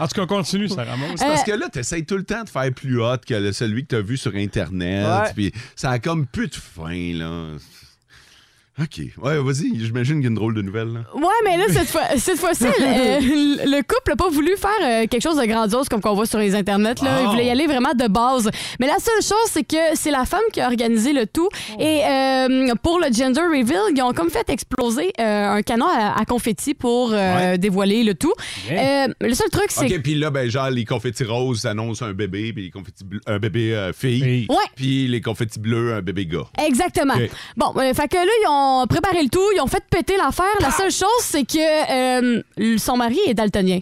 [0.00, 1.10] en tout cas, continue, Sarah Maud.
[1.16, 3.82] C'est parce que là, t'essayes tout le temps de faire plus hot que le- celui
[3.86, 5.32] que t'as vu sur Internet.
[5.34, 7.56] Puis ça a comme plus de fin, là.
[8.80, 9.02] OK.
[9.22, 10.92] Ouais, vas-y, j'imagine qu'il y a une drôle de nouvelle.
[10.92, 11.00] Là.
[11.14, 15.06] Ouais, mais là, cette, fois, cette fois-ci, le, le couple n'a pas voulu faire euh,
[15.06, 16.94] quelque chose de grandiose comme qu'on voit sur les internets.
[17.02, 17.18] Là.
[17.18, 17.22] Wow.
[17.24, 18.50] Ils voulaient y aller vraiment de base.
[18.78, 21.48] Mais la seule chose, c'est que c'est la femme qui a organisé le tout.
[21.78, 26.18] Et euh, pour le gender reveal, ils ont comme fait exploser euh, un canon à,
[26.18, 27.14] à confetti pour
[27.58, 28.32] dévoiler le tout.
[28.70, 32.52] Le seul truc, c'est OK, puis là, ben, genre, les confettis roses annoncent un bébé,
[32.52, 34.46] puis les confettis bleus, un bébé fille.
[34.48, 34.56] Ouais.
[34.74, 36.46] Puis les confettis bleus, un bébé gars.
[36.66, 37.14] Exactement.
[37.56, 40.46] Bon, fait que là, ils ont préparé le tout, ils ont fait péter l'affaire.
[40.60, 43.80] La seule chose, c'est que euh, son mari est daltonien.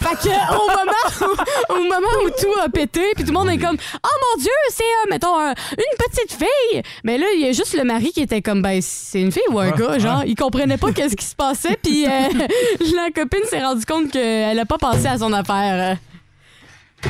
[0.00, 1.36] Fait que au moment
[1.70, 4.42] où, au moment où tout a pété, puis tout le monde est comme oh mon
[4.42, 6.82] dieu, c'est euh, mettons un- une petite fille.
[7.04, 9.42] Mais là, il y a juste le mari qui était comme ben c'est une fille
[9.50, 10.24] ou un Ouais, gars, genre ouais.
[10.28, 12.08] il comprenait pas qu'est-ce qui se passait, puis euh,
[12.96, 15.96] la copine s'est rendue compte qu'elle a pas pensé à son affaire.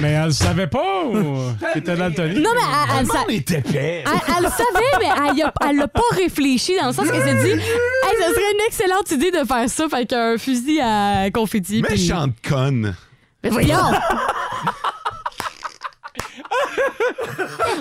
[0.01, 1.37] Mais elle savait pas ou
[1.75, 2.41] était daltonien?
[2.41, 2.61] Non, mais
[2.95, 4.05] elle, elle, sa- était fait.
[4.07, 7.11] Elle, elle le savait, mais elle y a- elle l'a pas réfléchi dans le sens
[7.11, 7.61] qu'elle s'est dit hey,
[8.19, 11.83] ça serait une excellente idée de faire ça avec un fusil à confetti.
[11.83, 12.95] puis- Méchante conne.
[13.43, 13.77] Mais voyons!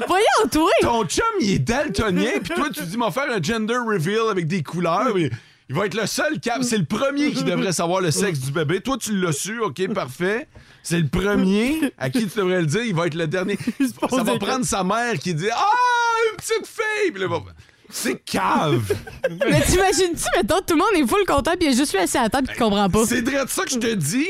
[0.07, 0.69] voyons, toi!
[0.81, 4.47] Ton chum, il est daltonien, puis toi, tu dis, m'en faire un gender reveal avec
[4.47, 5.13] des couleurs.
[5.15, 5.29] mais
[5.69, 6.63] il va être le seul cap.
[6.63, 8.81] C'est le premier qui devrait savoir le sexe du bébé.
[8.81, 10.47] Toi, tu l'as su, OK, parfait.
[10.83, 12.83] C'est le premier à qui tu devrais le dire.
[12.83, 13.57] Il va être le dernier.
[14.09, 15.65] Ça va prendre sa mère qui dit Ah,
[16.31, 17.11] une petite fille!
[17.11, 17.43] Puis là, va-
[17.91, 18.95] C'est cave.
[19.29, 21.99] Mais t'imagines-tu, mettons, tout le monde est full content, puis il y a juste lui
[21.99, 23.05] assis à la table qui comprend pas.
[23.05, 24.27] C'est de ça que je te dis?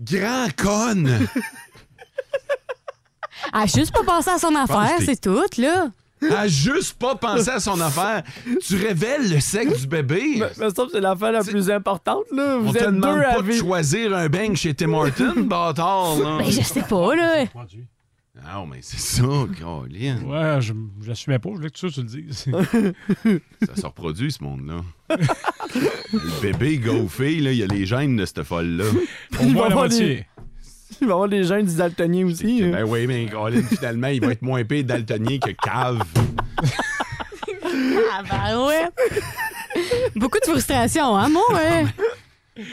[0.00, 1.28] Grand conne.
[3.52, 5.88] Elle a juste pas pensé à son affaire, c'est tout, là.
[6.32, 8.22] A juste pas pensé à son affaire.
[8.66, 10.22] Tu révèles le sexe du bébé.
[10.38, 12.56] Mais, mais ça, c'est l'affaire la plus importante, là.
[12.58, 13.64] Vous On te demande deux à pas de vivre.
[13.66, 16.16] choisir un bang chez Tim Hortons, bâtard.
[16.18, 16.38] là.
[16.38, 17.44] Ben, je sais pas, là.
[18.36, 20.18] Non, mais c'est ça, Colin.
[20.26, 20.72] Ouais, je
[21.06, 22.44] l'assumais pas, je voulais que tu, tu le dises.
[23.66, 24.80] Ça se reproduit, ce monde-là.
[26.12, 28.84] le bébé gaufé, là, il y a les gènes de cette folle-là.
[29.40, 30.26] On voit la moitié.
[31.00, 32.62] Il va y avoir des jeunes du daltonien aussi.
[32.62, 32.70] hein.
[32.72, 36.02] Ben oui, mais Colin, finalement, il va être moins pire daltonien que cave.
[38.12, 38.84] Ah, ben ouais.
[40.14, 41.86] Beaucoup de frustration, hein, moi, ouais.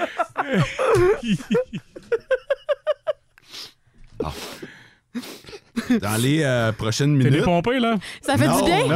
[5.99, 7.39] Dans les euh, prochaines T'es minutes.
[7.39, 7.97] dépompé, là?
[8.21, 8.87] Ça fait Non, du bien?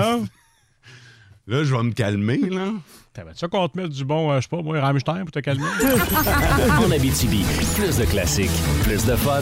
[1.47, 2.71] Là, je vais me calmer, là.
[3.15, 5.39] T'avais ça qu'on te mette du bon, euh, je sais pas, moi, Rammstein pour te
[5.39, 5.63] calmer?
[6.85, 8.51] En Abitibi, plus de classiques,
[8.83, 9.39] plus de fun.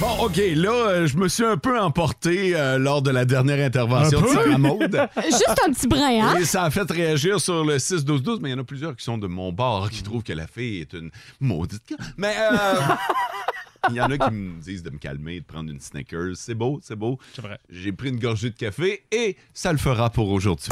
[0.00, 3.64] Bon, OK, là, euh, je me suis un peu emporté euh, lors de la dernière
[3.64, 4.26] intervention de?
[4.26, 4.80] Sarah Maud.
[5.24, 6.36] Juste un petit brin, hein?
[6.40, 9.04] Et ça a fait réagir sur le 6-12-12, mais il y en a plusieurs qui
[9.04, 11.94] sont de mon bord qui trouvent que la fille est une maudite.
[12.16, 12.74] Mais euh,
[13.90, 16.32] il y en a qui me disent de me calmer, de prendre une Snickers.
[16.36, 17.18] C'est beau, c'est beau.
[17.34, 17.58] C'est vrai.
[17.70, 20.70] J'ai pris une gorgée de café et ça le fera pour aujourd'hui.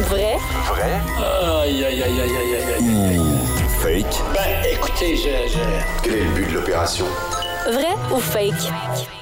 [0.00, 0.36] Vrai?
[0.66, 1.00] Vrai?
[1.62, 3.20] Aïe, aïe, aïe, aïe, aïe, aïe, aïe.
[3.80, 4.16] Fake?
[4.34, 5.22] Ben, écoutez, je...
[5.22, 7.06] je- Quel est le but de l'opération?
[7.66, 8.70] Vrai ou fake?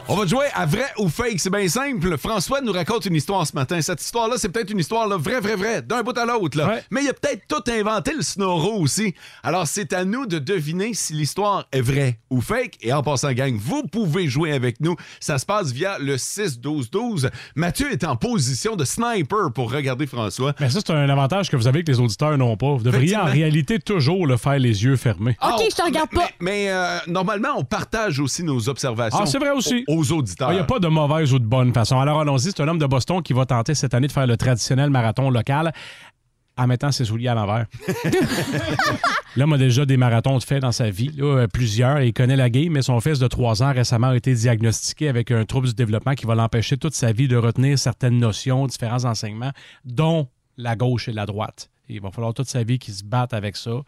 [0.06, 2.18] On va jouer à vrai ou fake, c'est bien simple.
[2.18, 3.80] François nous raconte une histoire ce matin.
[3.80, 6.58] Cette histoire-là, c'est peut-être une histoire là, vrai, vrai, vrai, d'un bout à l'autre.
[6.58, 6.68] là.
[6.68, 6.82] Ouais.
[6.90, 9.14] Mais il a peut-être tout inventé le Snorro aussi.
[9.42, 12.76] Alors, c'est à nous de deviner si l'histoire est vraie ou fake.
[12.82, 14.94] Et en passant, gang, vous pouvez jouer avec nous.
[15.20, 17.30] Ça se passe via le 6-12-12.
[17.54, 20.52] Mathieu est en position de sniper pour regarder François.
[20.60, 22.74] Mais ça, c'est un avantage que vous avez que les auditeurs n'ont pas.
[22.74, 25.38] Vous devriez en réalité toujours le faire les yeux fermés.
[25.42, 26.28] OK, je te regarde mais, pas.
[26.40, 29.20] Mais, mais, euh, normalement, on partage aussi nos observations.
[29.22, 29.82] Ah, c'est vrai aussi.
[29.94, 30.52] Aux auditeurs.
[30.52, 31.98] Il n'y a pas de mauvaise ou de bonne façon.
[31.98, 34.36] Alors allons-y, c'est un homme de Boston qui va tenter cette année de faire le
[34.36, 35.72] traditionnel marathon local
[36.56, 37.66] en mettant ses souliers à l'envers.
[39.36, 42.12] L'homme a déjà des marathons de fait dans sa vie, là, euh, plusieurs, et il
[42.12, 45.44] connaît la game, mais son fils de 3 ans récemment a été diagnostiqué avec un
[45.44, 49.50] trouble du développement qui va l'empêcher toute sa vie de retenir certaines notions, différents enseignements,
[49.84, 51.70] dont la gauche et la droite.
[51.88, 53.82] Il va falloir toute sa vie qu'il se batte avec ça.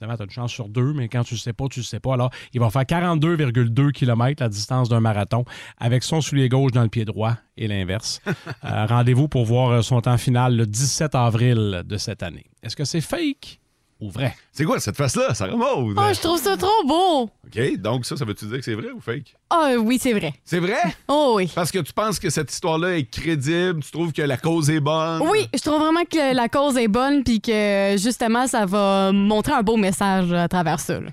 [0.00, 1.84] Évidemment, tu as une chance sur deux, mais quand tu ne sais pas, tu ne
[1.84, 2.14] sais pas.
[2.14, 5.44] Alors, il va faire 42,2 km la distance d'un marathon
[5.78, 8.20] avec son soulier gauche dans le pied droit et l'inverse.
[8.64, 12.46] Euh, Rendez-vous pour voir son temps final le 17 avril de cette année.
[12.62, 13.60] Est-ce que c'est fake?
[14.00, 14.36] Ou vrai?
[14.52, 15.32] C'est quoi cette face-là?
[15.34, 15.96] Ça remonte.
[15.96, 17.22] Oh, je trouve ça trop beau.
[17.46, 19.34] OK, donc ça, ça veut-tu dire que c'est vrai ou fake?
[19.48, 20.34] Ah oui, c'est vrai.
[20.44, 20.76] C'est vrai?
[21.08, 21.50] Oh oui.
[21.54, 24.80] Parce que tu penses que cette histoire-là est crédible, tu trouves que la cause est
[24.80, 25.22] bonne?
[25.30, 29.52] Oui, je trouve vraiment que la cause est bonne puis que justement ça va montrer
[29.52, 31.00] un beau message à travers ça.
[31.00, 31.08] là.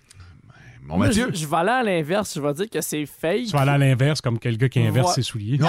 [0.85, 1.29] Bon, Moi, Mathieu?
[1.33, 2.33] Je, je vais aller à l'inverse.
[2.35, 3.45] Je vais dire que c'est fake.
[3.45, 5.13] Tu vas aller à l'inverse comme quelqu'un qui inverse Ouais.
[5.15, 5.57] ses souliers.
[5.63, 5.65] Oh!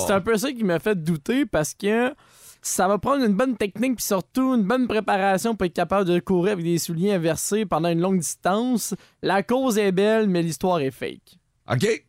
[0.00, 2.14] c'est- C'est un peu ça qui m'a fait douter parce que
[2.62, 6.20] ça va prendre une bonne technique puis surtout une bonne préparation pour être capable de
[6.20, 8.94] courir avec des souliers inversés pendant une longue distance.
[9.20, 11.38] La cause est belle, mais l'histoire est fake.
[11.70, 12.04] OK.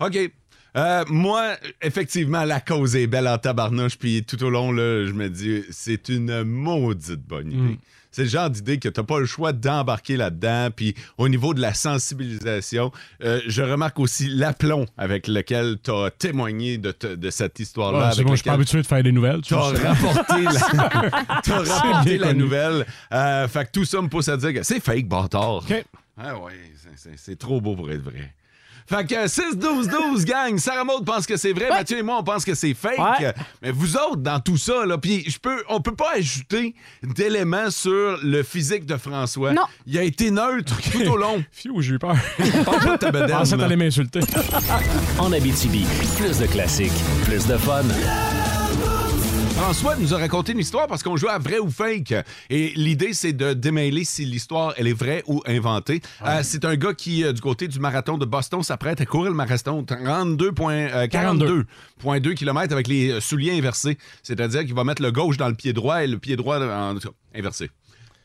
[0.00, 0.32] OK.
[0.76, 5.12] Euh, moi, effectivement, la cause est belle en tabarnouche, puis tout au long, là, je
[5.12, 7.78] me dis, c'est une maudite bonne idée.
[8.14, 10.68] C'est le genre d'idée que t'as pas le choix d'embarquer là-dedans.
[10.74, 12.92] Puis au niveau de la sensibilisation,
[13.24, 18.08] euh, je remarque aussi l'aplomb avec lequel tu as témoigné de, te- de cette histoire-là.
[18.08, 19.40] Ouais, c'est bon, je suis pas habitué de faire des nouvelles.
[19.40, 20.50] tu T'as rapporté la,
[21.42, 22.86] t'as rapporté la nouvelle.
[23.12, 25.64] Euh, fait que tout ça me pousse à dire que c'est fake, bâtard.
[26.18, 26.52] Ah ouais,
[27.16, 28.34] c'est trop beau pour être vrai.
[28.86, 30.58] Fait que 6-12-12, gang.
[30.58, 31.68] Sarah Maud pense que c'est vrai.
[31.68, 32.98] Mathieu et moi, on pense que c'est fake.
[32.98, 33.32] Ouais.
[33.62, 37.70] Mais vous autres, dans tout ça, là, puis je peux, on peut pas ajouter d'éléments
[37.70, 39.52] sur le physique de François.
[39.52, 39.62] Non.
[39.86, 41.42] Il a été neutre tout au long.
[41.52, 42.16] Fiou, j'ai eu peur.
[42.38, 43.64] Pas de ta bedaine, Je pensais que là.
[43.64, 44.20] t'allais m'insulter.
[45.18, 45.84] En Abitibi,
[46.16, 46.92] plus de classiques,
[47.24, 47.82] plus de fun.
[49.62, 52.12] François nous a raconté une histoire parce qu'on joue à vrai ou fake.
[52.50, 56.00] Et l'idée, c'est de démêler si l'histoire, elle est vraie ou inventée.
[56.26, 59.30] Euh, c'est un gars qui, euh, du côté du marathon de Boston, s'apprête à courir
[59.30, 63.98] le marathon 32 points- euh, 42,2 km avec les euh, souliers inversés.
[64.24, 66.96] C'est-à-dire qu'il va mettre le gauche dans le pied droit et le pied droit en,
[67.32, 67.70] inversé.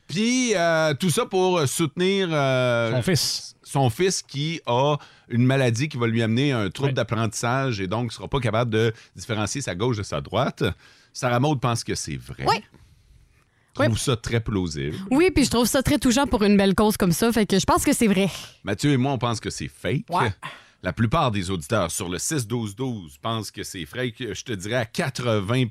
[0.07, 2.29] Puis, euh, tout ça pour soutenir...
[2.31, 3.55] euh, Son fils.
[3.61, 4.95] Son fils qui a
[5.29, 8.71] une maladie qui va lui amener un trouble d'apprentissage et donc ne sera pas capable
[8.71, 10.63] de différencier sa gauche de sa droite.
[11.17, 12.45] Sarah Maud pense que c'est vrai.
[12.47, 12.63] Oui.
[13.73, 14.95] Trouve ça très plausible.
[15.09, 17.31] Oui, puis je trouve ça très touchant pour une belle cause comme ça.
[17.31, 18.29] Fait que je pense que c'est vrai.
[18.63, 20.05] Mathieu et moi, on pense que c'est fake.
[20.11, 20.31] Ouais.
[20.83, 24.31] La plupart des auditeurs sur le 6-12-12 pensent que c'est fake.
[24.31, 25.65] Je te dirais à 80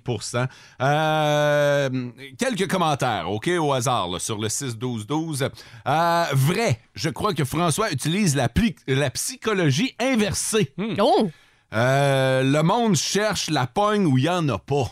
[0.80, 5.48] Euh, Quelques commentaires, OK, au hasard, là, sur le 6-12-12.
[5.86, 8.48] Euh, vrai, je crois que François utilise la,
[8.88, 10.72] la psychologie inversée.
[10.98, 11.30] Oh!
[11.76, 14.90] Euh, le monde cherche la pogne où il n'y en a pas.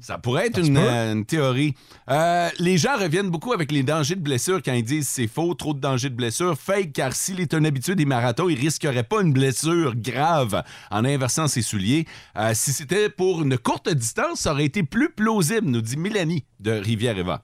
[0.00, 1.74] Ça pourrait être une, euh, une théorie.
[2.08, 5.52] Euh, les gens reviennent beaucoup avec les dangers de blessure quand ils disent c'est faux,
[5.52, 6.56] trop de dangers de blessure.
[6.58, 11.04] Fake, car s'il est un habitué des marathons, il risquerait pas une blessure grave en
[11.04, 12.06] inversant ses souliers.
[12.54, 16.70] Si c'était pour une courte distance, ça aurait été plus plausible, nous dit Mélanie de
[16.70, 17.42] Rivière-Eva.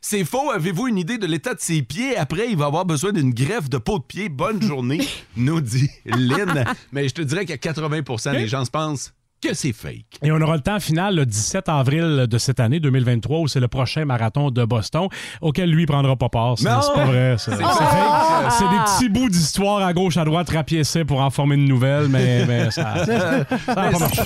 [0.00, 0.50] C'est faux.
[0.50, 2.16] Avez-vous une idée de l'état de ses pieds?
[2.16, 4.28] Après, il va avoir besoin d'une greffe de peau de pied.
[4.30, 5.00] Bonne journée,
[5.36, 6.64] nous dit Lynn.
[6.92, 10.04] Mais je te dirais qu'à 80% des gens se pensent que c'est fake.
[10.22, 13.60] Et on aura le temps final le 17 avril de cette année 2023 où c'est
[13.60, 15.08] le prochain marathon de Boston
[15.40, 16.58] auquel lui prendra pas part.
[16.58, 16.80] C'est Non!
[16.82, 17.36] c'est pas vrai.
[17.38, 17.52] ça.
[17.56, 18.52] C'est fake.
[18.58, 22.08] C'est des petits bouts d'histoire à gauche, à droite, rapiécés pour en former une nouvelle,
[22.08, 24.22] mais, mais ça ça a pas marché.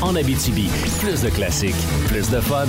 [0.00, 0.68] En Abitibi,
[1.00, 1.74] plus de classiques,
[2.08, 2.66] plus de fun.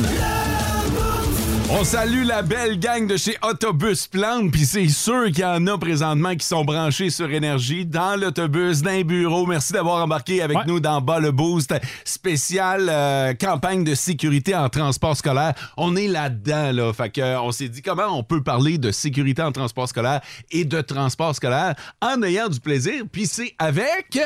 [1.70, 5.68] On salue la belle gang de chez Autobus Plante, puis c'est sûr qu'il y en
[5.68, 9.46] a présentement qui sont branchés sur Énergie dans l'autobus, dans les bureaux.
[9.46, 14.70] Merci d'avoir embarqué avec nous dans Bas le Boost, spécial euh, campagne de sécurité en
[14.70, 15.56] transport scolaire.
[15.76, 16.94] On est là-dedans, là.
[16.94, 20.22] Fait que, euh, on s'est dit comment on peut parler de sécurité en transport scolaire
[20.52, 24.18] et de transport scolaire en ayant du plaisir, puis c'est avec...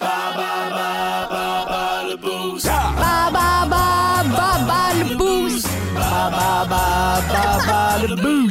[0.00, 2.66] Ba ba ba ba ba le boost.
[2.66, 3.94] Ba ba ba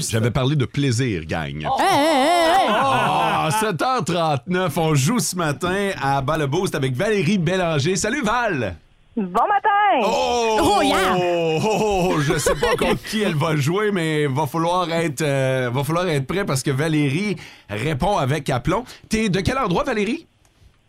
[0.09, 1.65] J'avais parlé de plaisir, gang.
[1.80, 2.67] Hey, hey, hey.
[2.69, 6.38] Ah, 7h39, on joue ce matin à Bas
[6.74, 7.95] avec Valérie Bélanger.
[7.95, 8.76] Salut Val!
[9.15, 10.03] Bon matin!
[10.03, 10.57] Oh!
[10.61, 11.15] Oh, yeah!
[11.15, 15.21] Oh, oh, oh, je sais pas contre qui elle va jouer, mais va falloir être,
[15.21, 17.36] euh, va falloir être prêt parce que Valérie
[17.69, 18.84] répond avec aplomb.
[19.09, 20.28] T'es de quel endroit, Valérie?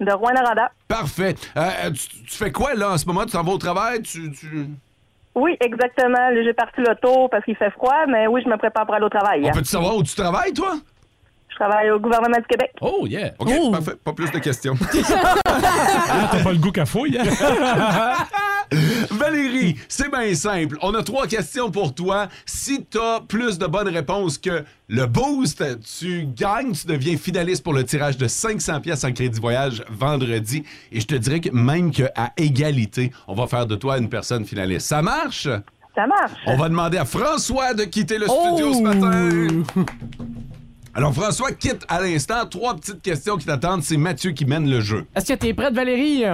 [0.01, 0.71] De Rouen-Noranda.
[0.89, 1.35] Parfait.
[1.57, 3.25] Euh, tu, fais quoi là en ce moment?
[3.25, 4.03] Tu t'en vas au travail?
[4.03, 4.33] Tu-
[5.35, 6.31] Oui, exactement.
[6.33, 9.09] J'ai parti l'auto parce qu'il fait froid, mais oui, je me prépare pour aller au
[9.09, 9.43] travail.
[9.45, 10.75] On peut-tu savoir où tu travailles, toi?
[11.55, 12.73] Je travaille au gouvernement du Québec.
[12.81, 13.33] Oh, yeah.
[13.39, 13.93] OK, parfait.
[14.03, 14.75] Pas plus de questions.
[15.47, 17.17] Ah, T'as pas le goût qu'à fouille.
[17.19, 18.15] hein?
[19.11, 20.77] Valérie, c'est bien simple.
[20.83, 22.29] On a trois questions pour toi.
[22.47, 25.63] Si tu as plus de bonnes réponses que le boost,
[25.99, 30.65] tu gagnes, tu deviens finaliste pour le tirage de 500 pièces en crédit voyage vendredi.
[30.93, 34.45] Et je te dirais que même qu'à égalité, on va faire de toi une personne
[34.45, 34.87] finaliste.
[34.89, 35.49] Ça marche?
[35.95, 36.33] Ça marche.
[36.47, 39.85] On va demander à François de quitter le studio ce matin.
[40.95, 42.47] Alors, François quitte à l'instant.
[42.47, 43.83] Trois petites questions qui t'attendent.
[43.83, 45.07] C'est Mathieu qui mène le jeu.
[45.17, 46.25] Est-ce que t'es prête, Valérie?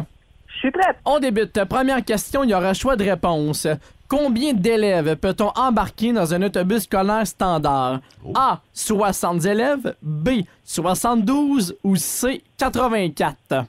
[0.48, 0.96] Je suis prête.
[1.04, 1.64] On débute.
[1.64, 3.66] Première question, il y aura choix de réponse.
[4.08, 8.00] Combien d'élèves peut-on embarquer dans un autobus scolaire standard?
[8.34, 8.60] A.
[8.74, 9.94] 60 élèves.
[10.02, 10.40] B.
[10.64, 12.42] 72 ou C.
[12.58, 13.64] 84?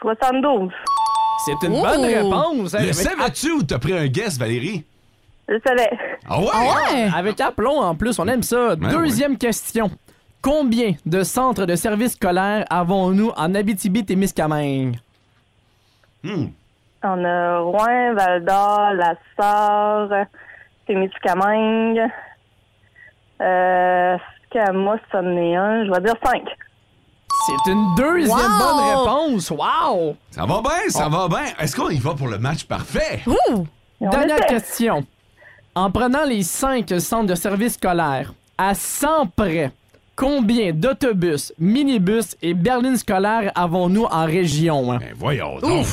[0.00, 0.70] 72.
[1.46, 1.82] C'est une Oh!
[1.82, 2.74] bonne réponse.
[2.74, 4.84] hein, Le savais-tu où t'as pris un guess, Valérie?
[5.48, 5.90] Je savais.
[6.30, 7.08] Ah ouais?
[7.14, 8.76] Avec aplomb en plus, on aime ça.
[8.76, 9.90] Deuxième question.
[10.42, 14.98] Combien de centres de services scolaires avons-nous en Abitibi-Témiscamingue?
[16.22, 16.46] Hmm.
[17.02, 20.26] On a Rouen, Val-d'Or, La Sarre,
[20.86, 22.02] Témiscamingue.
[23.40, 24.16] Euh,
[24.46, 25.84] Scamos, c'en est un.
[25.86, 26.42] Je vais dire 5.
[27.46, 28.58] C'est une deuxième Wow!
[28.58, 28.84] bonne
[29.30, 29.50] réponse.
[29.50, 30.16] Wow!
[30.30, 31.44] Ça va bien, ça va bien.
[31.58, 33.22] Est-ce qu'on y va pour le match parfait?
[34.00, 35.04] Dernière question.
[35.78, 39.70] En prenant les cinq centres de services scolaires, à 100 près,
[40.16, 44.90] combien d'autobus, minibus et berlines scolaires avons-nous en région?
[44.92, 44.98] hein?
[45.00, 45.86] Ben voyons donc.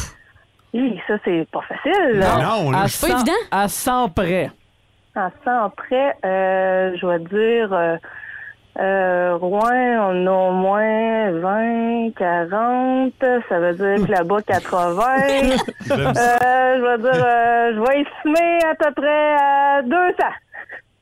[0.73, 2.13] Hi, ça, c'est pas facile.
[2.15, 3.31] Non, là, à je- pas 100 évident.
[3.51, 4.49] À 100 près.
[5.15, 7.71] En 100 près, euh, je vais dire...
[7.71, 7.97] Euh,
[8.77, 13.13] euh, Rouen, on a au moins 20, 40.
[13.47, 15.03] Ça veut dire que là-bas, 80.
[15.21, 15.55] euh,
[15.89, 17.25] je vais dire...
[17.25, 19.95] euh, je vais estimer à peu près à 200.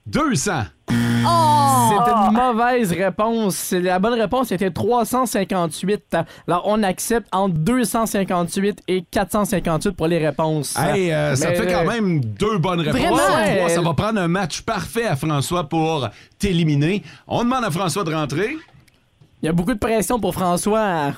[0.06, 0.52] 200.
[0.90, 3.56] C'est une mauvaise réponse.
[3.56, 6.18] C'est- La bonne réponse était 358.
[6.48, 10.76] Alors, on accepte entre 258 et 458 pour les réponses.
[10.78, 13.00] Hey, euh, ça Mais, fait quand euh, même deux bonnes réponses.
[13.02, 13.70] Vraiment?
[13.70, 17.04] Ça va prendre un match parfait à François pour t'éliminer.
[17.28, 18.58] On demande à François de rentrer.
[19.42, 21.14] Il y a beaucoup de pression pour François.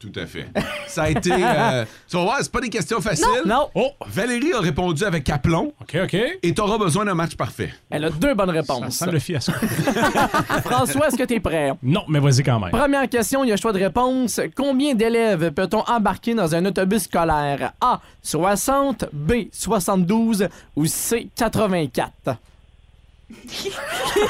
[0.00, 0.46] Tout à fait.
[0.88, 1.30] Ça a été.
[1.30, 3.26] euh, tu vas voir, c'est pas des questions faciles.
[3.44, 3.68] Non.
[3.74, 5.74] Oh, Valérie a répondu avec aplomb.
[5.78, 6.16] OK, OK.
[6.42, 7.70] Et t'auras besoin d'un match parfait.
[7.90, 8.94] Elle a deux bonnes Ça réponses.
[8.96, 9.52] sent le fiasco.
[10.64, 11.72] François, est-ce que tu es prêt?
[11.82, 12.70] non, mais vas-y quand même.
[12.70, 14.40] Première question, il y a choix de réponse.
[14.56, 17.72] Combien d'élèves peut-on embarquer dans un autobus scolaire?
[17.82, 18.00] A.
[18.22, 19.32] 60, B.
[19.52, 21.28] 72 ou C.
[21.36, 22.36] 84?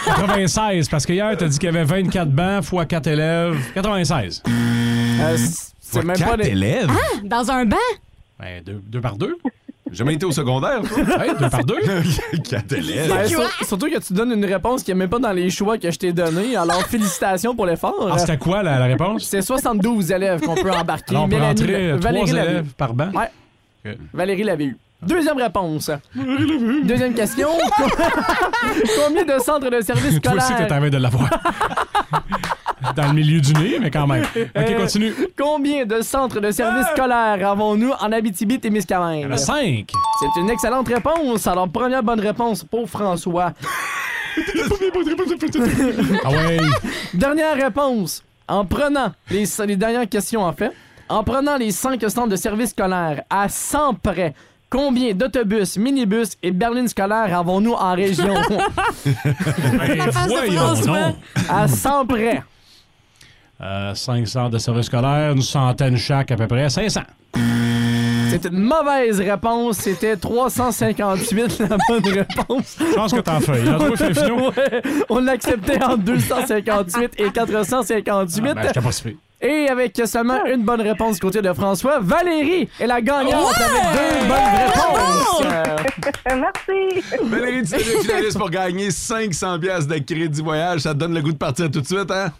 [0.04, 3.56] 96, parce qu'hier, t'as dit qu'il y avait 24 bancs fois 4 élèves.
[3.74, 4.42] 96.
[5.20, 6.48] Euh, c- c'est même pas Quatre des...
[6.50, 6.90] élèves?
[7.24, 7.76] Dans un banc?
[8.38, 9.36] Ben, deux, deux par deux.
[9.90, 10.98] J'ai jamais été au secondaire, toi.
[11.18, 11.78] Ouais, deux par deux.
[12.48, 13.08] Quatre élèves.
[13.12, 15.78] Ben, sur- surtout que tu donnes une réponse qui n'est même pas dans les choix
[15.78, 16.54] que je t'ai donné.
[16.56, 18.08] Alors, félicitations pour l'effort.
[18.12, 19.24] Ah, c'était quoi la, la réponse?
[19.24, 21.10] C'est 72 élèves qu'on peut embarquer.
[21.10, 22.54] Alors, on peut Mélanie- rentrer euh, Valérie trois l'avait eu.
[22.54, 23.10] élèves par banc?
[23.12, 23.30] Ouais.
[23.84, 23.96] Ok.
[24.14, 24.78] Valérie l'avait eu.
[25.02, 25.90] Deuxième réponse.
[26.84, 27.48] Deuxième question.
[29.06, 30.66] Combien de centres de services Toi aussi, scolaires...
[30.68, 31.30] t'es en train de l'avoir.
[33.00, 34.22] Dans le milieu du nez, mais quand même.
[34.36, 35.14] OK, Euh, continue.
[35.38, 39.20] Combien de centres de services scolaires avons-nous en Abitibi-Témiscamingue?
[39.20, 39.90] Il y en a cinq.
[40.20, 41.46] C'est une excellente réponse.
[41.46, 43.52] Alors, première bonne réponse pour François.
[46.24, 46.58] Ah ouais.
[47.14, 48.22] Dernière réponse.
[48.48, 50.72] En prenant les, les dernières questions, en fait,
[51.08, 54.34] en prenant les cinq centres de services scolaires à 100 près,
[54.68, 58.34] combien d'autobus, minibus et berlines scolaires avons-nous en région?
[60.86, 61.14] Ben,
[61.48, 62.42] à 100 près.
[63.62, 66.70] Euh, 500 de service scolaire, une centaine chaque à peu près.
[66.70, 67.00] 500.
[68.30, 69.78] C'est une mauvaise réponse.
[69.78, 72.76] C'était 358 la bonne réponse.
[72.78, 73.50] Je pense que t'en fais.
[74.30, 78.08] Ouais, on l'acceptait entre 258 et 458.
[78.10, 78.90] Ah, ben, pas.
[79.42, 83.82] Et avec seulement une bonne réponse du côté de François, Valérie est la gagnante avec
[83.92, 85.42] deux bonnes réponses.
[85.44, 87.04] Euh, Merci.
[87.24, 90.80] Valérie, tu es finaliste pour gagner 500 pièces de crédit voyage.
[90.80, 92.30] Ça te donne le goût de partir tout de suite, hein?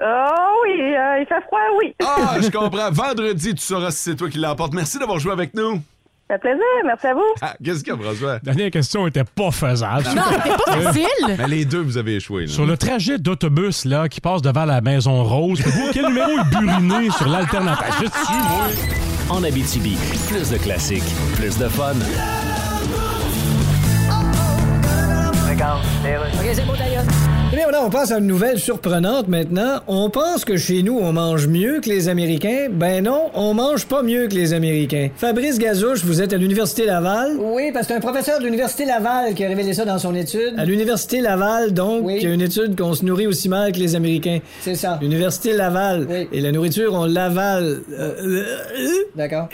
[0.00, 1.94] Oh oui, euh, il fait froid, oui.
[2.04, 2.90] Ah, je comprends.
[2.90, 4.74] Vendredi, tu sauras si c'est toi qui l'emporte.
[4.74, 5.80] Merci d'avoir joué avec nous.
[6.28, 6.64] Ça fait plaisir.
[6.84, 7.20] Merci à vous.
[7.42, 8.38] Ah, qu'est-ce qu'il y a, François?
[8.40, 10.04] Dernière question était pas faisable.
[10.16, 11.36] Non, c'était pas facile.
[11.38, 12.46] Mais les deux, vous avez échoué.
[12.46, 12.48] là.
[12.52, 16.50] Sur le trajet d'autobus là, qui passe devant la Maison Rose, vous, quel numéro est
[16.50, 17.86] buriné sur l'alternative?
[18.00, 18.66] Je suis, moi.
[19.30, 19.96] En Abitibi,
[20.28, 21.04] plus de classiques,
[21.36, 21.92] plus de fun.
[25.54, 27.04] OK, c'est bon, d'ailleurs.
[27.52, 29.78] Eh bien, voilà, on passe à une nouvelle surprenante maintenant.
[29.86, 32.66] On pense que chez nous, on mange mieux que les Américains.
[32.70, 35.10] Ben non, on mange pas mieux que les Américains.
[35.14, 37.36] Fabrice Gazouche, vous êtes à l'Université Laval?
[37.38, 40.16] Oui, parce que c'est un professeur de l'Université Laval qui a révélé ça dans son
[40.16, 40.54] étude.
[40.58, 42.16] À l'Université Laval, donc, Oui.
[42.20, 44.40] il y a une étude qu'on se nourrit aussi mal que les Américains.
[44.62, 44.98] C'est ça.
[45.00, 46.06] L'Université Laval.
[46.10, 46.28] Oui.
[46.32, 47.82] Et la nourriture, on l'avale.
[47.92, 48.44] Euh, euh,
[49.14, 49.48] D'accord.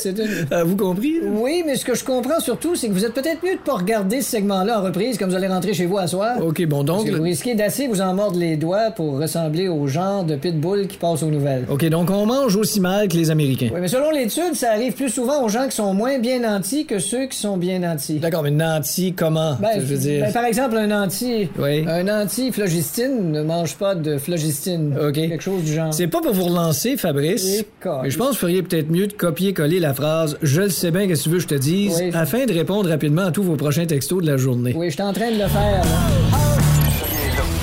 [0.00, 0.46] C'est une...
[0.52, 1.14] Avez-vous compris?
[1.20, 1.26] là?
[1.32, 3.74] Oui, mais ce que je comprends surtout, c'est que vous êtes peut-être mieux de pas
[3.74, 6.36] regarder ce segment-là en reprise quand vous allez rentrer chez vous à soir.
[6.44, 7.10] OK, bon, Parce donc...
[7.10, 10.86] que vous risquez d'assez vous en mordre les doigts pour ressembler au genre de pitbull
[10.86, 11.64] qui passe aux nouvelles.
[11.68, 13.70] OK, donc on mange aussi mal que les Américains.
[13.72, 16.86] Oui, mais selon l'étude, ça arrive plus souvent aux gens qui sont moins bien nantis
[16.86, 18.18] que ceux qui sont bien nantis.
[18.18, 19.56] D'accord, mais nanti, comment?
[19.60, 20.24] Ben, je veux dire...
[20.24, 21.48] ben, par exemple, un nanti.
[21.58, 21.84] Oui.
[21.88, 24.94] Un anti-phlogistine ne mange pas de phlogistine.
[25.00, 25.14] OK.
[25.14, 25.92] Quelque chose du genre.
[25.92, 27.64] C'est pas pour vous relancer, Fabrice.
[28.02, 30.90] Mais je pense que vous feriez peut-être mieux de copier-coller la phrase Je le sais
[30.90, 32.10] bien, qu'est-ce que tu veux que je te dise, Oui.
[32.14, 34.74] afin de répondre rapidement à tous vos prochains textos de la journée.
[34.76, 35.83] Oui, je suis en train de le faire.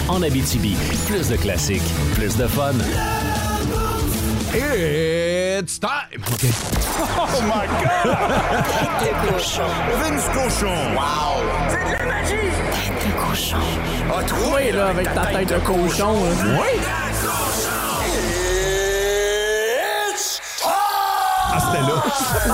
[0.07, 0.76] En Abitibi,
[1.07, 1.82] plus de classiques,
[2.15, 2.74] plus de fun.
[4.53, 6.22] It's time!
[6.32, 6.45] OK.
[7.17, 8.17] Oh my God!
[8.99, 9.69] Tête de cochon.
[10.01, 10.76] Vince cochon.
[10.93, 11.41] Wow!
[11.69, 12.49] C'est de la magie!
[12.74, 13.57] Tête de cochon.
[14.19, 16.13] A troué, Oui, là, avec ta tête de cochon.
[16.26, 16.61] là.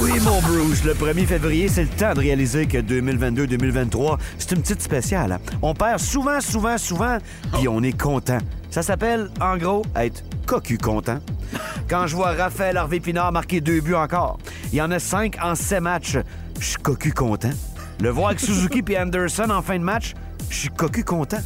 [0.02, 4.62] Oui, mon Bruce, le 1er février, c'est le temps de réaliser que 2022-2023, c'est une
[4.62, 5.32] petite spéciale.
[5.34, 5.40] hein.
[5.62, 7.18] On perd souvent, souvent, souvent,
[7.54, 8.40] puis on est content.
[8.70, 11.20] Ça s'appelle, en gros, être cocu content.
[11.90, 14.40] Quand je vois Raphaël Harvey Pinard marquer deux buts encore,
[14.74, 16.18] il y en a cinq en sept matchs,
[16.60, 17.52] je suis cocu content.
[18.02, 20.14] Le voir avec Suzuki puis Anderson en fin de match,
[20.50, 21.42] je suis cocu content.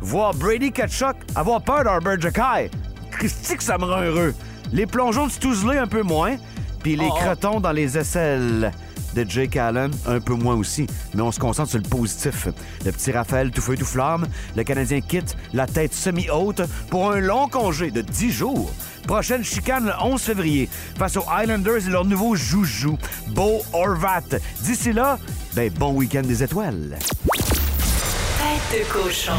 [0.00, 2.70] Voir Brady Ketchuk avoir peur d'Arbor Jacky,
[3.10, 4.34] Christy que ça me rend heureux.
[4.72, 6.36] Les plongeons de Stouzley un peu moins,
[6.82, 8.72] puis les crotons dans les aisselles
[9.14, 10.86] de Jake Allen un peu moins aussi.
[11.14, 12.48] Mais on se concentre sur le positif.
[12.84, 14.26] Le petit Raphaël tout feu tout flamme,
[14.56, 18.70] le Canadien quitte la tête semi-haute pour un long congé de 10 jours.
[19.06, 20.68] Prochaine chicane le 11 février
[20.98, 22.98] face aux Islanders et leur nouveau joujou,
[23.28, 24.38] Beau Horvat.
[24.62, 25.18] D'ici là,
[25.54, 26.98] ben bon week-end des étoiles.
[28.38, 29.32] Tête de cochon.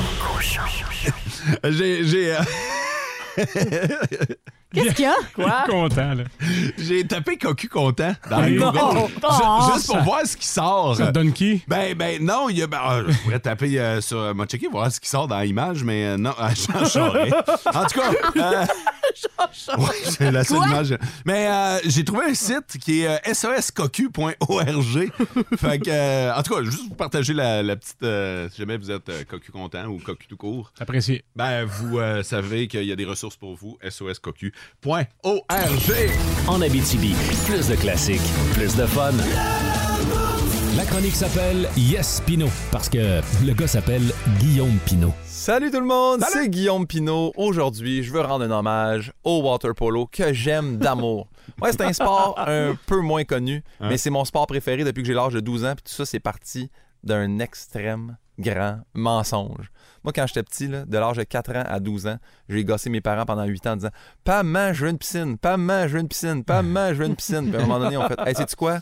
[1.63, 2.03] J'ai.
[2.03, 2.39] j'ai, euh,
[4.73, 5.15] Qu'est-ce qu'il y a?
[5.35, 5.63] Quoi?
[5.67, 6.23] Content, là.
[6.77, 8.77] J'ai tapé cocu content dans Ah, Google.
[8.77, 9.07] non.
[9.07, 10.95] Ju- Oh, juste pour ça- voir ce qui sort.
[10.97, 11.63] Ça te donne qui?
[11.67, 12.67] Ben, ben, non, il y a.
[12.67, 14.19] Ben, ah, je pourrais taper euh, sur.
[14.19, 17.33] euh, m'a checké, voir ce qui sort dans l'image, mais euh, non, à Jean Charest.
[17.73, 18.11] En tout cas.
[18.37, 18.65] euh,
[19.77, 20.97] Ouais, c'est la seule image.
[21.25, 25.11] Mais euh, j'ai trouvé un site qui est euh, soscocu.org.
[25.57, 28.01] fait que, euh, en tout cas, juste pour partager la, la petite.
[28.03, 30.71] euh, si jamais vous êtes euh, cocu content ou cocu tout court.
[30.79, 31.23] Apprécié.
[31.35, 33.77] Ben, vous euh, savez qu'il y a des ressources pour vous.
[33.89, 34.53] soscocu.org.
[36.47, 37.15] En Abitibi,
[37.45, 38.21] plus de classiques,
[38.53, 39.11] plus de fun.
[40.79, 45.13] La chronique s'appelle Yes Pino parce que le gars s'appelle Guillaume Pino.
[45.25, 47.33] Salut tout le monde, c'est Guillaume Pinot.
[47.35, 51.27] Aujourd'hui, je veux rendre un hommage au water polo que j'aime d'amour.
[51.61, 55.07] Ouais, c'est un sport un peu moins connu, mais c'est mon sport préféré depuis que
[55.07, 55.73] j'ai l'âge de 12 ans.
[55.75, 56.71] Puis tout ça, c'est parti
[57.03, 59.69] d'un extrême grand mensonge.
[60.05, 62.17] Moi, quand j'étais petit, là, de l'âge de 4 ans à 12 ans,
[62.47, 63.89] j'ai gossé mes parents pendant 8 ans en disant
[64.23, 66.99] Pas maman, je veux une piscine, pas maman, je veux une piscine, pas maman, je
[66.99, 67.49] veux une piscine.
[67.49, 68.79] Puis à un moment donné, on fait Hey, sais-tu quoi?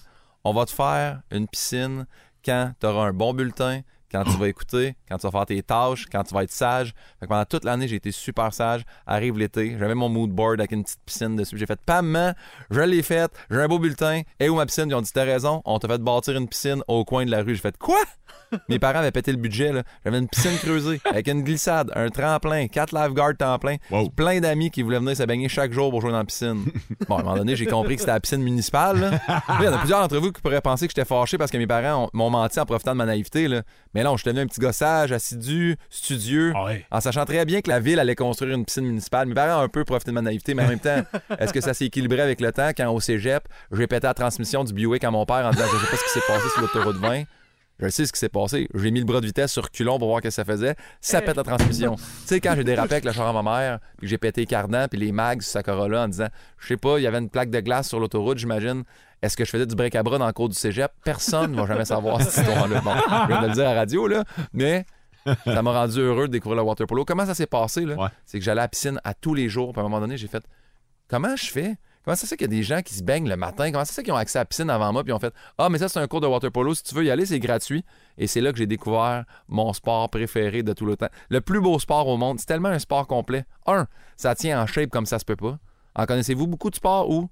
[0.49, 2.05] On va te faire une piscine
[2.45, 3.81] quand tu auras un bon bulletin,
[4.11, 6.93] quand tu vas écouter, quand tu vas faire tes tâches, quand tu vas être sage.
[7.19, 8.83] Fait que pendant toute l'année, j'ai été super sage.
[9.05, 11.57] Arrive l'été, j'avais mon mood board avec une petite piscine dessus.
[11.57, 12.33] J'ai fait pas maman,
[12.69, 14.21] je l'ai faite, j'ai un beau bulletin.
[14.39, 16.81] Et où ma piscine Ils ont dit T'as raison, on t'a fait bâtir une piscine
[16.87, 17.55] au coin de la rue.
[17.55, 17.99] J'ai fait Quoi
[18.69, 19.73] Mes parents avaient pété le budget.
[19.73, 19.83] là.
[20.05, 23.75] J'avais une piscine creusée avec une glissade, un tremplin, quatre lifeguards temps plein,
[24.15, 26.63] plein d'amis qui voulaient venir se baigner chaque jour pour jouer dans la piscine.
[27.09, 28.99] Bon, à un moment donné, j'ai compris que c'était la piscine municipale.
[28.99, 29.09] là.
[29.27, 31.51] Là, Il y en a plusieurs d'entre vous qui pourraient penser que j'étais fâché parce
[31.51, 33.47] que mes parents ont- m'ont menti en profitant de ma naïveté.
[33.49, 33.63] là.
[33.97, 36.53] Mais non, je suis devenu un petit gossage, assidu, studieux,
[36.91, 39.27] en sachant très bien que la ville allait construire une piscine municipale.
[39.27, 41.01] Mes parents ont un peu profité de ma naïveté, mais en même temps,
[41.39, 42.69] est-ce que ça s'est équilibré avec le temps?
[42.77, 45.83] Quand au cégep, j'ai pété la transmission du Buick à mon père en disant je
[45.83, 47.23] sais pas ce qui s'est passé sur l'autoroute 20.
[47.79, 48.67] Je sais ce qui s'est passé.
[48.75, 50.75] J'ai mis le bras de vitesse sur culon pour voir ce que ça faisait.
[51.01, 51.95] Ça pète la transmission.
[51.95, 54.47] tu sais, quand j'ai dérapé avec le char à ma mère, puis j'ai pété les
[54.47, 56.27] cardans, puis les mags sur sa Corolla en disant,
[56.59, 58.83] je sais pas, il y avait une plaque de glace sur l'autoroute, j'imagine.
[59.21, 60.91] Est-ce que je faisais du break à bras dans le cours du cégep?
[61.03, 62.81] Personne ne va jamais savoir cette histoire-là.
[62.81, 64.85] Bon, je viens de le dire à la radio, là, mais
[65.45, 67.03] ça m'a rendu heureux de découvrir le water polo.
[67.03, 68.11] Comment ça s'est passé, là?
[68.25, 70.17] C'est que j'allais à la piscine à tous les jours, puis à un moment donné,
[70.17, 70.43] j'ai fait,
[71.07, 71.75] comment je fais?
[72.05, 73.69] Comment ça se fait qu'il y a des gens qui se baignent le matin?
[73.69, 75.19] Comment ça se fait qu'ils ont accès à la piscine avant moi puis ils ont
[75.19, 76.73] fait Ah, mais ça, c'est un cours de water polo.
[76.73, 77.83] Si tu veux y aller, c'est gratuit.
[78.17, 81.09] Et c'est là que j'ai découvert mon sport préféré de tout le temps.
[81.27, 82.39] Le plus beau sport au monde.
[82.39, 83.43] C'est tellement un sport complet.
[83.65, 85.59] Un, ça tient en shape comme ça se peut pas.
[85.95, 87.29] En connaissez-vous beaucoup de sports où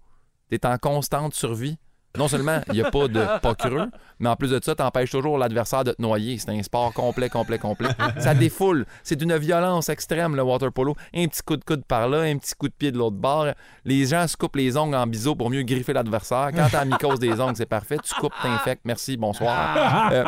[0.50, 1.78] tu es en constante survie?
[2.18, 3.90] Non seulement il n'y a pas de pas creux,
[4.20, 6.38] mais en plus de ça, tu empêches toujours l'adversaire de te noyer.
[6.38, 7.90] C'est un sport complet, complet, complet.
[8.20, 8.86] Ça défoule.
[9.04, 10.96] C'est d'une violence extrême, le water polo.
[11.14, 13.48] Un petit coup de coude par là, un petit coup de pied de l'autre bord.
[13.84, 16.52] Les gens se coupent les ongles en biseau pour mieux griffer l'adversaire.
[16.56, 17.98] Quand t'as la mycose des ongles, c'est parfait.
[18.04, 18.82] Tu coupes, t'infectes.
[18.86, 20.12] Merci, bonsoir.
[20.12, 20.24] Euh,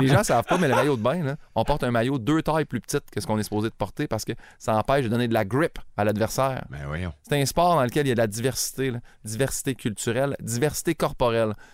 [0.00, 2.42] les gens savent pas, mais le maillot de bain, là, on porte un maillot deux
[2.42, 5.08] tailles plus petite que ce qu'on est supposé de porter parce que ça empêche de
[5.08, 6.64] donner de la grip à l'adversaire.
[6.70, 6.78] Ben.
[7.22, 8.98] C'est un sport dans lequel il y a de la diversité, là.
[9.24, 11.17] diversité culturelle, diversité corporelle.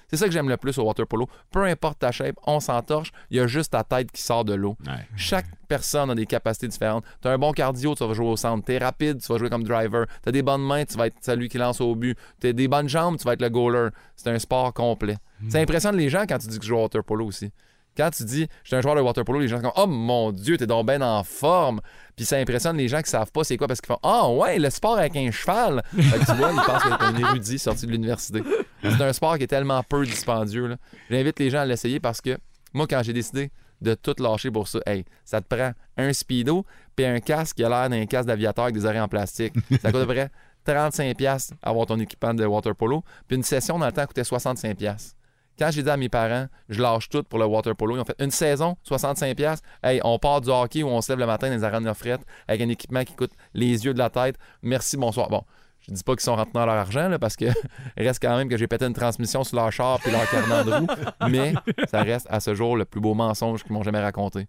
[0.08, 1.28] C'est ça que j'aime le plus au water polo.
[1.50, 4.54] Peu importe ta shape, on s'entorche, il y a juste ta tête qui sort de
[4.54, 4.76] l'eau.
[5.16, 7.04] Chaque personne a des capacités différentes.
[7.20, 8.64] Tu as un bon cardio, tu vas jouer au centre.
[8.64, 10.06] Tu es rapide, tu vas jouer comme driver.
[10.22, 12.16] Tu as des bonnes mains, tu vas être celui qui lance au but.
[12.40, 13.88] Tu as des bonnes jambes, tu vas être le goaler.
[14.16, 15.16] C'est un sport complet.
[15.48, 17.50] Ça impressionne les gens quand tu dis que tu joues au water polo aussi.
[17.96, 19.86] Quand tu dis, je suis un joueur de water polo, les gens sont comme, oh
[19.86, 21.80] mon Dieu, t'es donc bien en forme.
[22.16, 24.58] Puis ça impressionne les gens qui savent pas c'est quoi parce qu'ils font, ah ouais,
[24.58, 25.82] le sport avec un cheval.
[25.96, 28.42] Fait que tu vois, ils pensent que t'es un érudit sorti de l'université.
[28.82, 30.76] C'est un sport qui est tellement peu dispendieux.
[31.10, 32.36] J'invite les gens à l'essayer parce que
[32.72, 36.64] moi, quand j'ai décidé de tout lâcher pour ça, hey, ça te prend un speedo
[36.96, 39.54] puis un casque qui a l'air d'un casque d'aviateur avec des oreilles en plastique.
[39.82, 40.30] Ça coûte à peu près
[40.66, 43.04] 35$ avoir ton équipement de water polo.
[43.28, 45.14] Puis une session dans le temps coûtait 65$.
[45.58, 48.04] Quand j'ai dit à mes parents, je lâche tout pour le water polo, ils ont
[48.04, 49.58] fait une saison, 65$.
[49.82, 51.92] Hey, on part du hockey où on se lève le matin dans les arènes de
[51.92, 54.36] frettes avec un équipement qui coûte les yeux de la tête.
[54.62, 55.28] Merci, bonsoir.
[55.28, 55.42] Bon,
[55.80, 57.46] je dis pas qu'ils sont rentrés dans leur argent, là, parce que
[57.96, 60.72] reste quand même que j'ai pété une transmission sur leur char puis leur cardan de
[60.72, 60.86] roue,
[61.28, 61.54] mais
[61.88, 64.48] ça reste à ce jour le plus beau mensonge qu'ils m'ont jamais raconté.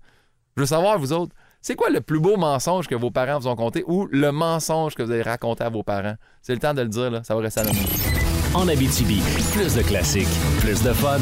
[0.56, 3.48] Je veux savoir, vous autres, C'est quoi le plus beau mensonge que vos parents vous
[3.48, 6.16] ont conté ou le mensonge que vous avez raconté à vos parents?
[6.42, 7.22] C'est le temps de le dire.
[7.26, 8.15] Ça va rester anonyme.
[8.56, 9.22] En Abitibi,
[9.54, 10.28] plus de classiques,
[10.62, 11.20] plus de fun.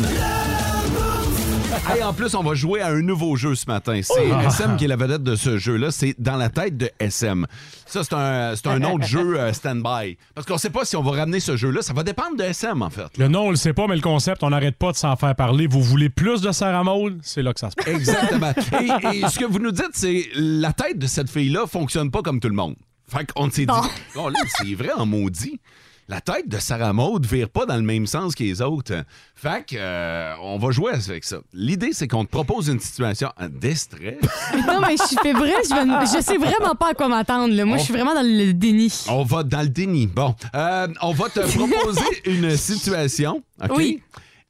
[1.91, 3.99] Hey, en plus, on va jouer à un nouveau jeu ce matin.
[4.03, 4.47] C'est Oh.
[4.47, 5.89] SM qui est la vedette de ce jeu-là.
[5.91, 7.45] C'est Dans la tête de SM.
[7.87, 10.17] Ça, c'est un, c'est un nom de jeu euh, stand-by.
[10.35, 11.81] Parce qu'on sait pas si on va ramener ce jeu-là.
[11.81, 13.07] Ça va dépendre de SM, en fait.
[13.17, 15.35] Le nom, on le sait pas, mais le concept, on n'arrête pas de s'en faire
[15.35, 15.65] parler.
[15.67, 17.19] Vous voulez plus de Sarah Maud?
[17.23, 17.87] C'est là que ça se passe.
[17.87, 18.53] Exactement.
[19.11, 22.21] et, et ce que vous nous dites, c'est la tête de cette fille-là fonctionne pas
[22.21, 22.75] comme tout le monde.
[23.07, 23.73] Fait qu'on s'est dit,
[24.15, 25.59] oh, là, c'est vrai en maudit.
[26.09, 28.93] La tête de Sarah Maud vire pas dans le même sens que les autres.
[29.35, 31.37] Fait que, euh, on va jouer avec ça.
[31.53, 34.15] L'idée, c'est qu'on te propose une situation en distress.
[34.67, 37.53] Non, mais je fais vrai, je, vais- je sais vraiment pas à quoi m'attendre.
[37.63, 38.91] Moi, je suis vraiment dans le déni.
[39.09, 40.07] On va dans le déni.
[40.07, 43.41] Bon, euh, on va te proposer une situation.
[43.75, 44.01] Oui.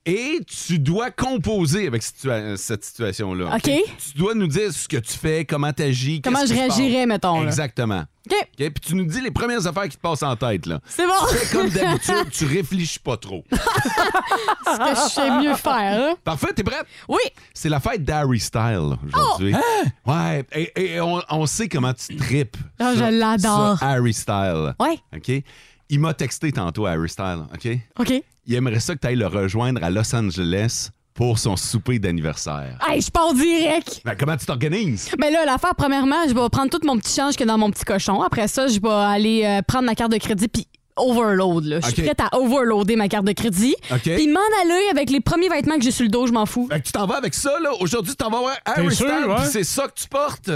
[0.06, 3.56] Et tu dois composer avec situa- cette situation-là.
[3.56, 3.62] OK.
[3.64, 6.22] Tu dois nous dire ce que tu fais, comment tu agis.
[6.22, 7.48] Comment je réagirais, mettons, là.
[7.48, 8.04] Exactement.
[8.30, 8.36] OK.
[8.58, 10.66] Puis tu nous dis les premières affaires qui te passent en tête.
[10.66, 10.82] là.
[10.88, 11.14] C'est bon.
[11.30, 13.46] Fais comme d'habitude, tu réfléchis pas trop.
[13.52, 16.02] Ce que je sais mieux faire.
[16.12, 16.16] hein.
[16.24, 16.86] Parfait, t'es prête?
[17.08, 17.20] Oui.
[17.54, 19.56] C'est la fête d'Harry Style aujourd'hui.
[19.56, 20.12] Oh!
[20.12, 22.58] Ouais, et, et on, on sait comment tu tripes.
[22.80, 23.78] Ah, je l'adore.
[23.82, 24.76] Harry Style.
[24.80, 24.98] Ouais.
[25.16, 25.44] OK?
[25.90, 27.44] Il m'a texté tantôt, Harry Style.
[27.54, 27.78] OK?
[28.00, 28.24] OK.
[28.46, 32.78] Il aimerait ça que tu ailles le rejoindre à Los Angeles pour son souper d'anniversaire.
[32.88, 34.02] Hey, je pars direct.
[34.04, 35.12] Ben, comment tu t'organises?
[35.20, 37.86] Mais là, l'affaire, premièrement, je vais prendre tout mon petit change que dans mon petit
[37.86, 38.22] cochon.
[38.22, 41.66] Après ça, je vais aller euh, prendre ma carte de crédit puis overload.
[41.66, 41.80] Là.
[41.82, 43.76] Je suis prête à overloader ma carte de crédit.
[43.92, 44.02] OK.
[44.02, 46.68] Puis m'en aller avec les premiers vêtements que j'ai sur le dos, je m'en fous.
[46.72, 47.72] Fait que tu t'en vas avec ça, là.
[47.80, 49.36] Aujourd'hui, tu t'en vas voir Harry sûr, Style, ouais?
[49.38, 50.50] puis c'est ça que tu portes?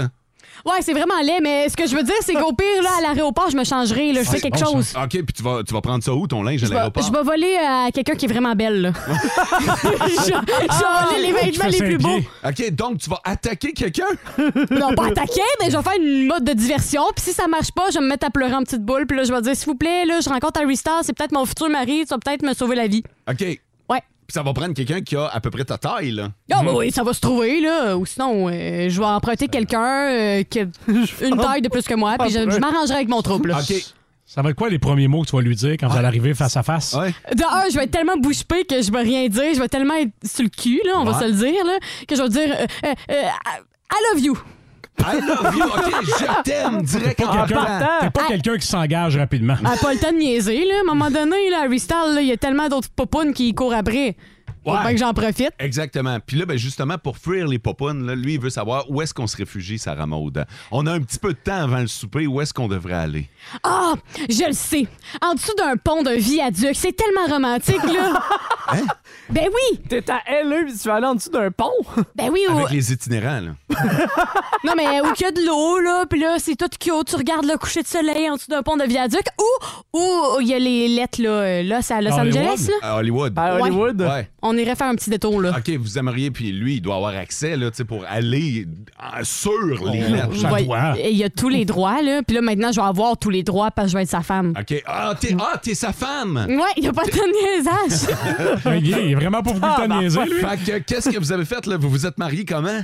[0.64, 3.00] Ouais, c'est vraiment laid, mais ce que je veux dire, c'est qu'au pire, là, à
[3.00, 4.12] l'aéroport, je me changerai.
[4.12, 4.94] Là, je fais quelque bon, chose.
[4.96, 7.02] OK, puis tu vas, tu vas prendre ça où, ton linge à l'aéroport?
[7.02, 8.82] je vais voler à quelqu'un qui est vraiment belle.
[8.82, 8.92] Là.
[9.06, 12.20] je, je vais voler les vêtements les plus beaux.
[12.44, 14.08] OK, donc tu vas attaquer quelqu'un?
[14.70, 17.02] Non, pas attaquer, mais je vais faire une mode de diversion.
[17.14, 19.06] Puis si ça marche pas, je vais me mettre à pleurer en petite boule.
[19.06, 21.32] Puis là, je vais dire, s'il vous plaît, là, je rencontre Harry Styles, c'est peut-être
[21.32, 23.02] mon futur mari, tu vas peut-être me sauver la vie.
[23.28, 23.60] OK.
[24.28, 26.28] Puis ça va prendre quelqu'un qui a à peu près ta taille, là.
[26.52, 27.96] Ah, bah oui, ça va se trouver, là.
[27.96, 30.64] Ou sinon, euh, je vais emprunter quelqu'un euh, qui a
[31.26, 33.52] une taille de plus que moi, puis je, je m'arrangerai avec mon trouble.
[33.58, 33.74] OK.
[34.26, 36.06] Ça va être quoi les premiers mots que tu vas lui dire quand vous allez
[36.06, 36.92] arriver face à face?
[36.92, 37.14] Ouais.
[37.34, 39.54] De un, je vais être tellement bouche bée que je vais rien dire.
[39.54, 41.20] Je vais tellement être sur le cul, là, on va Ouais.
[41.20, 43.22] se le dire, là, que je vais dire euh, euh, euh,
[43.90, 44.38] I love you.
[45.00, 45.64] I love you.
[45.64, 47.86] OK, je t'aime direct en Quelqu'un- partant.
[48.00, 49.54] T'es pas quelqu'un qui s'engage rapidement.
[49.64, 50.74] Ah, pas le temps de niaiser, là.
[50.78, 53.54] À un moment donné, là, Harry Styles, là, il y a tellement d'autres popounes qui
[53.54, 54.16] courent après.
[54.64, 54.80] Faut Ouais.
[54.82, 55.50] bien que j'en profite.
[55.58, 56.18] Exactement.
[56.24, 59.14] Puis là, ben justement, pour fuir les popounes, là, lui, il veut savoir où est-ce
[59.14, 60.44] qu'on se réfugie, Sarah Maud.
[60.70, 62.26] On a un petit peu de temps avant le souper.
[62.26, 63.28] Où est-ce qu'on devrait aller?
[63.62, 63.94] Ah,
[64.28, 64.86] je le sais.
[65.22, 68.22] En dessous d'un pont d'un viaduc, c'est tellement romantique, là.
[68.70, 68.84] Hein?
[69.30, 69.78] Ben oui.
[69.88, 71.70] T'es à LE puis tu vas aller en dessous d'un pont?
[72.14, 73.52] Ben oui, ou- Avec les itinérants, là.
[74.64, 77.16] non mais où qu'il y a de l'eau là, puis là c'est tout cute, tu
[77.16, 80.54] regardes le coucher de soleil en dessous d'un pont de viaduc ou où il y
[80.54, 82.36] a les lettres là, euh, là c'est à Los Hollywood?
[82.46, 82.88] Angeles là.
[82.90, 83.32] À Hollywood.
[83.36, 83.62] À Ouais.
[83.62, 84.02] Hollywood.
[84.02, 84.30] Ouais.
[84.48, 85.52] On irait faire un petit détour là.
[85.58, 88.66] OK, vous aimeriez, puis lui, il doit avoir accès, là, tu sais, pour aller
[88.98, 89.52] en- sur
[89.92, 90.66] les Oh, lettres.
[90.68, 93.16] Ouais, et il y a tous les droits là, puis là maintenant je vais avoir
[93.16, 94.54] tous les droits parce que je vais être sa femme.
[94.58, 94.82] OK.
[94.86, 96.46] Ah, t'es ah, t'es sa femme!
[96.48, 98.16] Ouais, il y a pas de niaisage.
[98.82, 100.40] Il est vraiment de temps de niaiser, lui.
[100.40, 101.76] Fait que, qu'est-ce que vous avez fait, là?
[101.76, 102.80] Vous vous êtes mariés comment?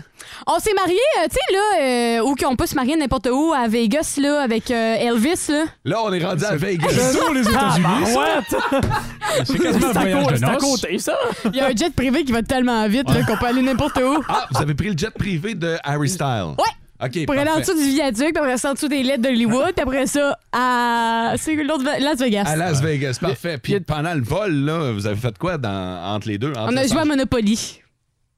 [0.47, 3.53] On s'est mariés, euh, tu sais là, euh, où qu'on peut se marier n'importe où
[3.53, 5.65] à Vegas là avec euh, Elvis là.
[5.85, 6.89] Là, on est rendu à Vegas.
[6.91, 8.19] C'est les États-Unis, ça?
[8.21, 10.63] Ouais, C'est quasiment un voyage de c'est à noces.
[10.63, 11.17] côté, ça.
[11.55, 14.25] Il y a un jet privé qui va tellement vite qu'on peut aller n'importe où.
[14.29, 16.55] Ah, vous avez pris le jet privé de Harry Style.
[16.59, 16.65] Ouais.
[17.07, 19.73] OK, Pour aller en dessous du viaduc, puis après ça en dessous des lettres d'Hollywood,
[19.75, 21.35] puis après ça à.
[21.37, 22.45] C'est l'autre Las Vegas.
[22.47, 23.59] À Las Vegas, parfait.
[23.59, 26.51] Puis pendant le vol, là, vous avez fait quoi dans, entre les deux?
[26.51, 27.05] entre On a joué à?
[27.05, 27.81] Monopoly.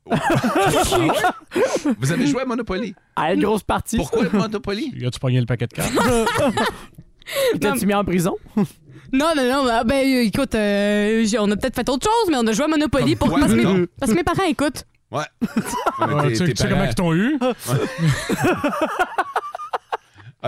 [1.98, 2.94] Vous avez joué à Monopoly?
[3.16, 3.96] À une grosse partie.
[3.96, 4.94] Pourquoi Monopoly?
[5.04, 5.92] As-tu pogné le paquet de cartes?
[7.60, 8.36] T'as-tu mis en prison?
[9.12, 9.68] Non, non, non.
[9.70, 12.52] ah, Ben, euh, écoute, euh, j'ai- on a peut-être fait autre chose, mais on a
[12.52, 14.84] joué à Monopoly Comme pour quoi, parce, que mes, parce que mes parents écoutent.
[15.10, 15.22] Ouais.
[16.00, 17.38] Ah, Ouais, tu tes- sais- tes tu sais comment parents- ils t'ont eu?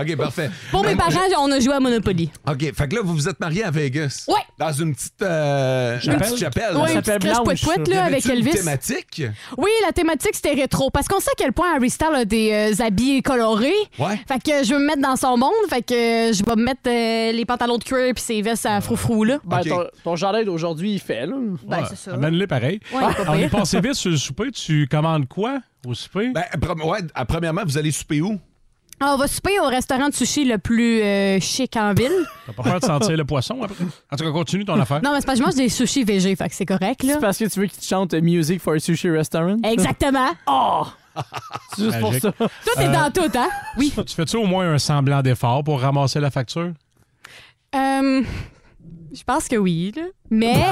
[0.01, 0.49] OK, parfait.
[0.71, 2.29] Pour mes parents, on a joué à Monopoly.
[2.47, 4.25] OK, fait que là, vous vous êtes mariés à Vegas.
[4.27, 4.35] Ouais.
[4.57, 6.19] Dans une petite, euh, une Chapelle?
[6.19, 6.75] petite chapelle.
[6.75, 8.51] Oui, une petite là, avec Elvis.
[8.51, 9.23] thématique?
[9.57, 10.89] Oui, la thématique, c'était rétro.
[10.89, 13.73] Parce qu'on sait à quel point Harry Styles a des euh, habits colorés.
[13.97, 14.19] Ouais.
[14.27, 15.51] Fait que je veux me mettre dans son monde.
[15.69, 18.65] Fait que euh, je vais me mettre euh, les pantalons de cuir puis ses vestes
[18.65, 19.39] à froufrou, là.
[19.45, 21.35] Ben, ton, ton jardin d'aujourd'hui, il fait, là.
[21.63, 22.13] Ben, Ouais, c'est ça.
[22.13, 22.79] Amène-les pareil.
[22.93, 24.51] Ouais, pas On est passé vite sur le souper.
[24.51, 26.29] Tu commandes quoi au souper?
[26.33, 26.43] Ben,
[26.85, 28.39] ouais, premièrement, vous allez souper où?
[29.01, 32.11] Ah, on va souper au restaurant de sushi le plus euh, chic en ville.
[32.45, 33.85] T'as pas peur de sentir le poisson après?
[34.11, 35.01] En tout cas, continue ton affaire.
[35.03, 37.13] Non, mais c'est parce que je mange des sushis végés, fait que c'est correct, là.
[37.13, 39.57] C'est parce que tu veux qu'il te chante euh, Music for a Sushi Restaurant?
[39.63, 40.29] Exactement.
[40.47, 40.83] Oh!
[41.75, 42.21] C'est juste pour Magique.
[42.21, 42.31] ça.
[42.31, 42.47] Toi,
[42.77, 43.49] t'es Euh, dans tout, hein?
[43.77, 43.91] Oui.
[44.07, 46.71] Tu fais-tu au moins un semblant d'effort pour ramasser la facture?
[47.75, 48.23] Euh,
[49.13, 50.03] je pense que oui, là.
[50.29, 50.63] Mais.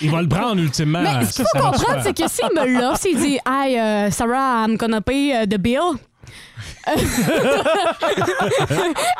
[0.00, 1.02] Il va le prendre ultimement.
[1.02, 4.12] Mais ce qu'il Ça faut comprendre, c'est que s'il me l'offre, s'il dit Hey, uh,
[4.12, 5.98] Sarah, I'm gonna pay uh, the bill.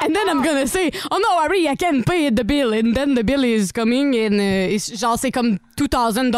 [0.01, 2.73] And then I'm gonna say, Oh no, Harry, I can pay the bill.
[2.73, 6.33] And then the bill is coming and uh, it's- genre, c'est comme $2,000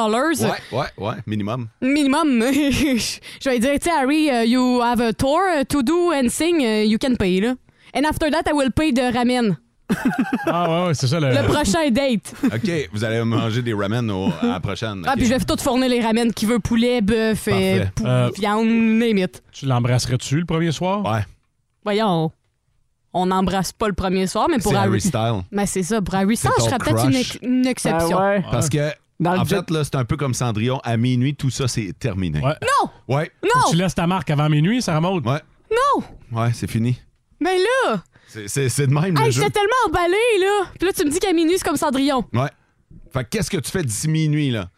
[0.45, 1.69] Ouais, ouais, ouais, minimum.
[1.81, 2.41] minimum.
[2.53, 6.61] Je vais dire, tu Harry, uh, you have a tour uh, to do and sing,
[6.65, 7.57] uh, you can pay, là.
[7.95, 9.57] And after that, I will pay the ramen.
[10.47, 11.29] Ah ouais, ouais, c'est ça le.
[11.29, 12.35] Le prochain date.
[12.45, 15.03] OK, vous allez manger des ramen au- à la prochaine.
[15.07, 15.17] Ah, OK.
[15.19, 17.93] puis je vais tout fournir les ramen qui veut poulet, bœuf, et Parfait.
[17.95, 19.43] pou- Euh, viande, name it.
[19.53, 21.05] Tu l'embrasserais-tu le premier soir?
[21.05, 21.25] Ouais.
[21.85, 22.31] Voyons,
[23.15, 25.01] on n'embrasse pas le premier soir, mais pour C'est Harry.
[25.01, 25.43] Style.
[25.51, 27.35] Mais c'est ça, pour Harry Styles, C'est je ton serais peut-être une, crush.
[27.37, 28.19] ex- une exception.
[28.19, 28.45] Ah ouais.
[28.51, 30.81] Parce que, Dans le en jet- fait, là, c'est un peu comme Cendrillon.
[30.85, 32.41] À minuit, tout ça, c'est terminé.
[32.41, 32.55] Ouais.
[32.63, 32.91] Non!
[33.17, 33.33] Ouais.
[33.43, 33.71] Faut que Non!
[33.71, 35.27] Tu laisses ta marque avant minuit, Sarah Maud?
[35.27, 35.41] Ouais.
[35.71, 36.05] Non!
[36.33, 37.01] Ouais, c'est fini.
[37.41, 38.03] Mais là!
[38.29, 40.71] C'est- de même, Hey, j'étais tellement emballée, là!
[40.79, 42.25] Puis là, tu me dis qu'à minuit, c'est comme Cendrillon.
[42.33, 42.49] Ouais.
[43.13, 44.69] Fait que qu'est-ce que tu fais d'ici minuit, là?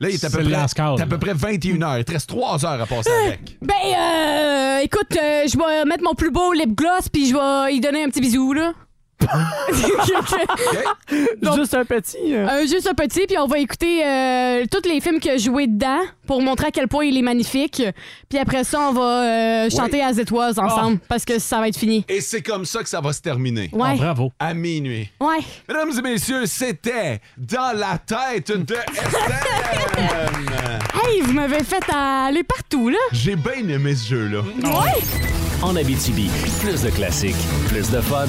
[0.00, 0.54] Là, il est à peu près,
[1.02, 1.98] à peu près 21 heures.
[1.98, 3.56] Il te reste 3 heures à passer avec.
[3.62, 7.74] Ben, euh, écoute, euh, je vais mettre mon plus beau lip gloss, puis je vais
[7.74, 8.72] y donner un petit bisou, là.
[11.42, 12.34] Donc- Juste un petit.
[12.34, 12.48] euh.
[12.48, 15.66] Euh, juste un petit, puis on va écouter euh, tous les films qu'il a joué
[15.66, 17.82] dedans pour montrer à quel point il est magnifique.
[18.28, 21.68] Puis après ça, on va euh, chanter As It Was ensemble parce que ça va
[21.68, 22.04] être fini.
[22.08, 23.70] Et c'est comme ça que ça va se terminer.
[23.72, 23.90] Ouais.
[23.92, 24.32] Ah, bravo.
[24.38, 25.10] À minuit.
[25.20, 25.38] Ouais.
[25.68, 29.32] Mesdames et messieurs, c'était Dans la tête de SM.
[31.04, 32.98] Hey, vous m'avez fait aller partout, là.
[33.12, 34.40] J'ai bien aimé ce jeu-là.
[34.40, 35.00] Ouais.
[35.62, 36.28] En Abitibi,
[36.60, 37.36] plus de classiques,
[37.68, 38.26] plus de fun.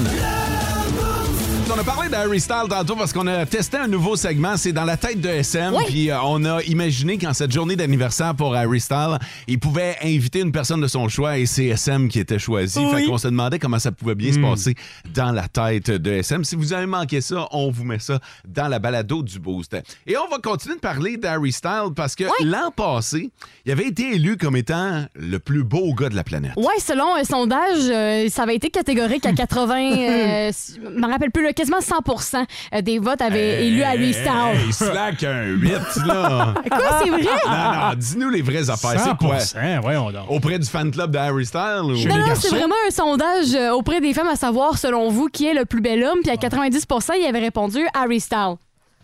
[1.74, 4.84] On a parlé d'Harry Styles tantôt parce qu'on a testé un nouveau segment, c'est dans
[4.84, 5.74] la tête de SM.
[5.74, 5.84] Oui.
[5.88, 9.18] Puis euh, on a imaginé qu'en cette journée d'anniversaire pour Harry Styles,
[9.48, 12.78] il pouvait inviter une personne de son choix et c'est SM qui était choisi.
[12.78, 12.94] Oui.
[12.94, 14.76] Fait qu'on se demandait comment ça pouvait bien se passer
[15.12, 16.44] dans la tête de SM.
[16.44, 19.76] Si vous avez manqué ça, on vous met ça dans la balado du Boost.
[20.06, 23.30] Et on va continuer de parler d'Harry Styles parce que l'an passé,
[23.66, 26.52] il avait été élu comme étant le plus beau gars de la planète.
[26.56, 31.32] Ouais, selon un sondage, euh, ça avait été catégorique à 80, euh, je me rappelle
[31.32, 34.66] plus, là, quasiment 100 des votes avaient élu Harry Styles.
[34.66, 35.72] Hey, slack un 8,
[36.06, 36.54] là.
[36.70, 37.22] Quoi, c'est vrai?
[37.46, 39.00] Non, non, dis-nous les vraies affaires.
[39.00, 39.36] C'est quoi?
[39.36, 40.30] 100%, voyons donc.
[40.30, 41.82] Auprès du fan club de Harry Styles?
[41.84, 42.08] Ou...
[42.08, 45.46] Non, non, c'est vraiment un sondage euh, auprès des femmes à savoir, selon vous, qui
[45.46, 46.18] est le plus bel homme.
[46.22, 48.56] Puis à 90% il avait répondu Harry Styles.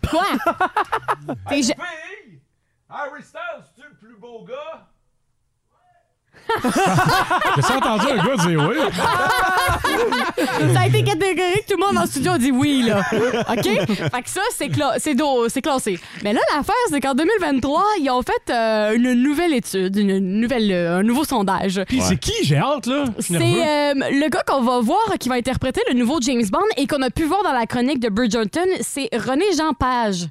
[0.09, 0.25] Quoi?
[1.49, 1.61] T'es
[2.89, 4.90] Harry Styles, c'est le plus beau gars?
[7.67, 8.75] J'ai entendu un gars dire oui.
[10.73, 13.01] Ça a été catégorique, tout le monde dans le studio a dit oui, là.
[13.49, 13.63] OK?
[13.63, 15.99] Fait que ça, c'est cla- c'est do- c'est classé.
[16.23, 20.71] Mais là, l'affaire, c'est qu'en 2023, ils ont fait euh, une nouvelle étude, une nouvelle,
[20.71, 21.81] euh, un nouveau sondage.
[21.87, 22.33] Puis c'est qui?
[22.43, 23.05] J'ai hâte, là.
[23.19, 26.87] C'est euh, le gars qu'on va voir qui va interpréter le nouveau James Bond et
[26.87, 30.27] qu'on a pu voir dans la chronique de Bridgerton, c'est René Jean Page.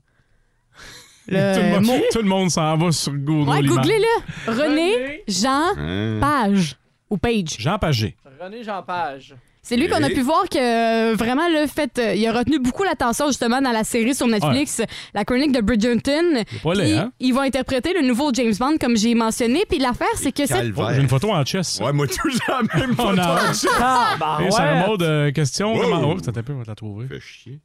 [1.28, 3.48] Le tout, le monde, mot- tout le monde s'en va sur Google.
[3.50, 4.52] Ouais, googlez-le.
[4.52, 6.18] René Jean Hein?
[6.20, 6.76] Page.
[7.10, 7.56] Ou Page.
[7.58, 8.16] Jean Pagé.
[8.40, 9.34] René Jean Page.
[9.70, 12.58] C'est lui qu'on a pu voir que euh, vraiment le fait, euh, il a retenu
[12.58, 14.82] beaucoup l'attention justement dans la série sur Netflix,
[15.14, 16.42] la chronique de Bridgerton.
[16.62, 17.12] pas laid, Puis, hein?
[17.20, 19.62] Ils vont interpréter le nouveau James Bond comme j'ai mentionné.
[19.68, 20.72] Puis l'affaire c'est que c'est.
[20.76, 21.78] Oh, J'ai une photo en chess.
[21.80, 23.20] Ouais, moi, toujours la même On photo.
[23.20, 24.50] a- Ah, bah Hey, ouais.
[24.50, 25.72] Sarah Maud, euh, question.
[25.74, 25.82] Wow.
[25.82, 26.14] Comment...
[26.16, 27.06] Oh, ça t'a peu, on va te la trouver.
[27.06, 27.60] Fait chier.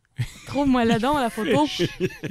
[0.46, 1.68] trouve-moi là dedans la photo.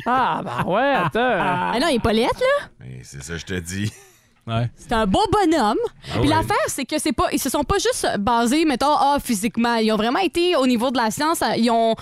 [0.06, 1.18] Ah, bah ouais, attends.
[1.20, 2.68] ah non, il est pas lettre, là.
[2.80, 3.92] Mais c'est ça, je te dis.
[4.46, 4.68] Ouais.
[4.76, 5.78] C'est un beau bonhomme.
[6.12, 6.26] Puis ouais.
[6.28, 9.76] l'affaire, c'est que c'est pas, ils se sont pas juste basés, mettons, ah, physiquement.
[9.76, 11.42] Ils ont vraiment été au niveau de la science.
[11.56, 11.94] Ils ont,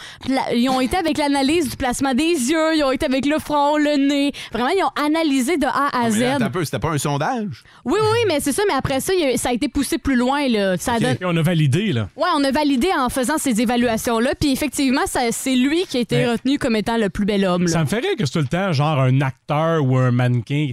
[0.53, 2.74] ils ont été avec l'analyse du placement des yeux.
[2.76, 4.32] Ils ont été avec le front, le nez.
[4.53, 6.64] Vraiment, ils ont analysé de A à Mais Z.
[6.64, 7.62] c'était pas un sondage?
[7.84, 8.62] Oui, oui, mais c'est ça.
[8.66, 10.49] Mais après ça, a- ça a été poussé plus loin.
[10.49, 10.76] Là.
[10.78, 12.09] Ça donne- Et on a validé, là.
[12.16, 14.34] Ouais, on a validé en faisant ces évaluations-là.
[14.40, 17.62] Puis effectivement, c'est lui qui a été Mais- retenu comme étant le plus bel homme.
[17.66, 17.68] là.
[17.68, 20.70] Ça me fait rire que c'est tout le temps, genre, un acteur ou un mannequin.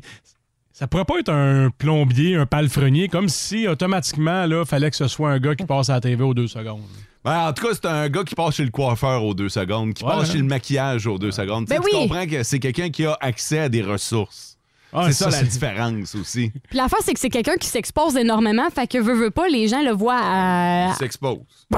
[0.79, 5.09] Ça pourrait pas être un plombier, un palefrenier, comme si automatiquement, là, fallait que ce
[5.09, 6.79] soit un gars qui passe à la TV aux deux secondes.
[7.25, 9.93] Ben, en tout cas, c'est un gars qui passe chez le coiffeur aux deux secondes,
[9.93, 10.31] qui Ouais, passe hein?
[10.31, 11.67] chez le maquillage aux deux secondes.
[11.67, 12.07] Tu Ben Tu oui.
[12.07, 14.55] comprends que c'est quelqu'un qui a accès à des ressources.
[14.93, 16.49] Ah, c'est ça, ça, la différence aussi.
[16.69, 18.69] Puis l'affaire, c'est que c'est quelqu'un qui s'expose énormément.
[18.73, 20.87] Fait que veut, veut pas, les gens le voient à.
[20.91, 21.39] Il s'expose.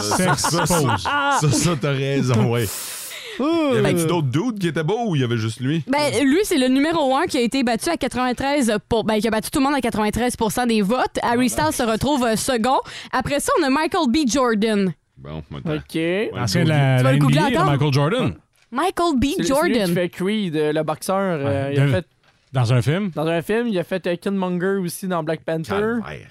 [0.00, 0.68] S'expose.
[0.68, 2.66] Ça, ça, ça, t'as raison, ouais.
[3.40, 5.82] Y avait-tu d'autres doutes qui étaient beaux ou il y avait juste lui?
[5.86, 9.28] Ben, lui, c'est le numéro un qui a été battu à 93 pour, ben, qui
[9.28, 11.18] a battu tout le monde à 93 des votes.
[11.22, 12.78] Harry Styles se retrouve euh, second.
[13.12, 14.28] Après ça, on a Michael B.
[14.28, 14.92] Jordan.
[15.16, 15.74] Bon, maintenant.
[15.76, 15.98] OK.
[16.34, 17.70] Ancien de la, Tu vas la le googler NBA, là, encore?
[17.72, 18.34] Michael Jordan.
[18.70, 19.24] Michael B.
[19.36, 19.94] C'est celui qui Jordan.
[19.94, 21.16] fait Creed, euh, le boxeur.
[21.44, 22.06] euh, il a fait
[22.52, 23.10] Dans un film?
[23.14, 25.68] Dans un film, il a fait euh, Killmonger aussi dans Black Panther.
[25.70, 26.28] Calvaire.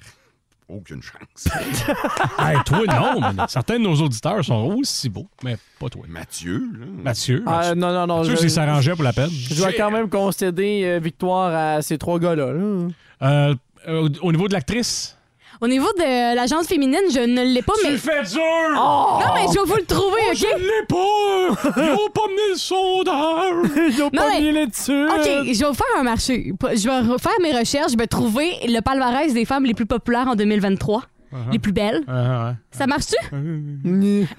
[0.72, 1.48] Aucune chance.
[2.40, 3.20] Hey, toi, non.
[3.36, 6.04] mais certains de nos auditeurs sont aussi beaux, mais pas toi.
[6.08, 6.86] Mathieu, là.
[7.04, 7.44] Mathieu.
[7.46, 7.76] Ah, Mathieu.
[7.76, 8.18] non, non, non.
[8.20, 9.30] Mathieu, je- s'il s'arrangeait pour la peine.
[9.30, 12.54] Je dois quand même concéder euh, victoire à ces trois gars-là.
[12.54, 12.88] là.
[13.24, 13.56] Euh,
[13.88, 15.18] euh, au niveau de l'actrice?
[15.64, 17.96] Au niveau de l'agence féminine, je ne l'ai pas, mais.
[17.96, 18.42] fait dur!
[18.74, 20.36] Non, mais je vais vous le trouver, OK?
[20.38, 21.82] Je l'ai pas!
[21.86, 23.94] Ils ont pas mené le sondage!
[23.96, 25.06] Ils ont Non, pas mais- mis là-dessus.
[25.06, 26.52] OK, je vais vous faire un marché.
[26.64, 27.92] Je vais faire mes recherches.
[27.92, 31.04] Je vais trouver le palmarès des femmes les plus populaires en 2023.
[31.52, 32.02] Les plus belles.
[32.08, 33.16] Ah, Ça marche-tu?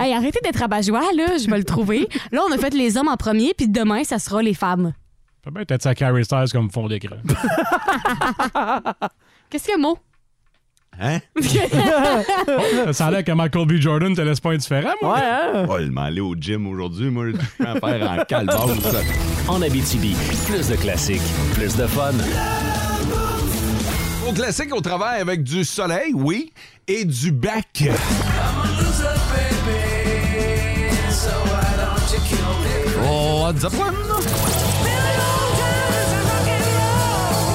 [0.01, 1.39] Hey, arrêtez d'être rabat-joie, là.
[1.39, 2.07] Je vais le trouver.
[2.33, 4.93] Là, on a fait les hommes en premier, puis demain, ça sera les femmes.
[5.43, 7.17] Peut bien être ça Carrie Styles comme fond d'écran?
[9.51, 9.97] Qu'est-ce que mot?
[11.01, 11.19] Hein?
[12.93, 13.73] ça a l'air que Michael B.
[13.81, 15.15] Jordan te laisse pas indifférent, moi.
[15.15, 15.67] Ouais, hein?
[15.69, 19.03] Oh, il m'a allé au gym aujourd'hui, moi, je en faire en calvase.
[19.49, 20.15] En Abitibi,
[20.47, 21.23] plus de classiques,
[21.55, 22.13] plus de fun.
[24.29, 26.53] Au classique, au travail avec du soleil, oui,
[26.87, 27.85] et du bac.
[33.05, 33.73] Oh, what's up?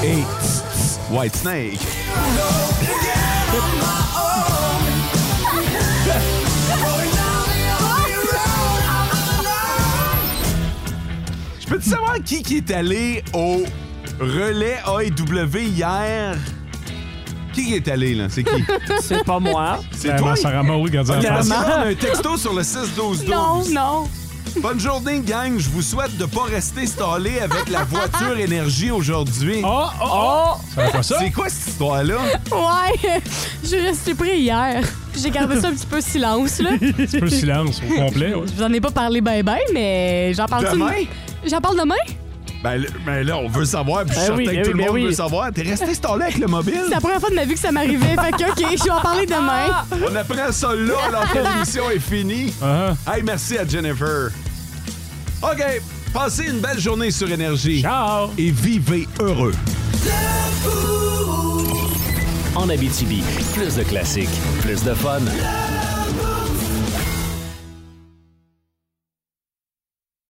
[0.03, 0.23] Et
[1.13, 1.79] White Snake.
[11.59, 13.63] Je peux-tu savoir qui, qui est allé au
[14.19, 16.35] relais AEW hier?
[17.53, 18.27] Qui qui est allé, là?
[18.29, 18.63] C'est qui?
[19.01, 19.79] C'est pas moi.
[19.91, 20.35] C'est Vraiment, toi?
[20.35, 21.49] Sarah Maud, gardien en Ok, face.
[21.49, 23.29] parce qu'on a un texto sur le 6-12-12.
[23.29, 24.09] Non, non.
[24.61, 25.57] Bonne journée, gang.
[25.59, 29.61] Je vous souhaite de pas rester stallé avec la voiture énergie aujourd'hui.
[29.63, 30.81] Oh, oh, oh!
[31.01, 31.17] Ça?
[31.19, 32.15] C'est quoi cette histoire-là?
[32.51, 33.21] Ouais,
[33.63, 34.81] je suis restée pris hier.
[35.11, 36.71] Puis J'ai gardé ça un petit peu silence, là.
[36.81, 38.33] Un petit peu silence au complet.
[38.33, 38.45] ouais.
[38.47, 40.91] Je vous en ai pas parlé ben ben, mais j'en parle Demain?
[41.45, 41.95] J'en parle demain?
[42.63, 44.71] Ben, là- ben là, on veut savoir, puis je suis Ben oui, certain que ben
[44.71, 45.05] tout oui, le ben monde oui.
[45.05, 45.51] veut savoir.
[45.53, 46.81] T'es resté stallé avec le mobile?
[46.85, 48.15] C'est la première fois de ma vie que ça m'arrivait.
[48.15, 49.67] fait que, OK, je vais en parler demain.
[50.11, 52.51] On apprend ça là alors que l'émission est finie.
[52.61, 54.29] Ah, Hey, merci à Jennifer.
[55.41, 55.63] OK,
[56.13, 57.81] passez une belle journée sur Énergie.
[57.81, 58.29] Ciao!
[58.37, 59.53] Et vivez heureux.
[62.55, 63.21] En Abitibi,
[63.53, 64.29] plus de classiques,
[64.61, 65.19] plus de fun.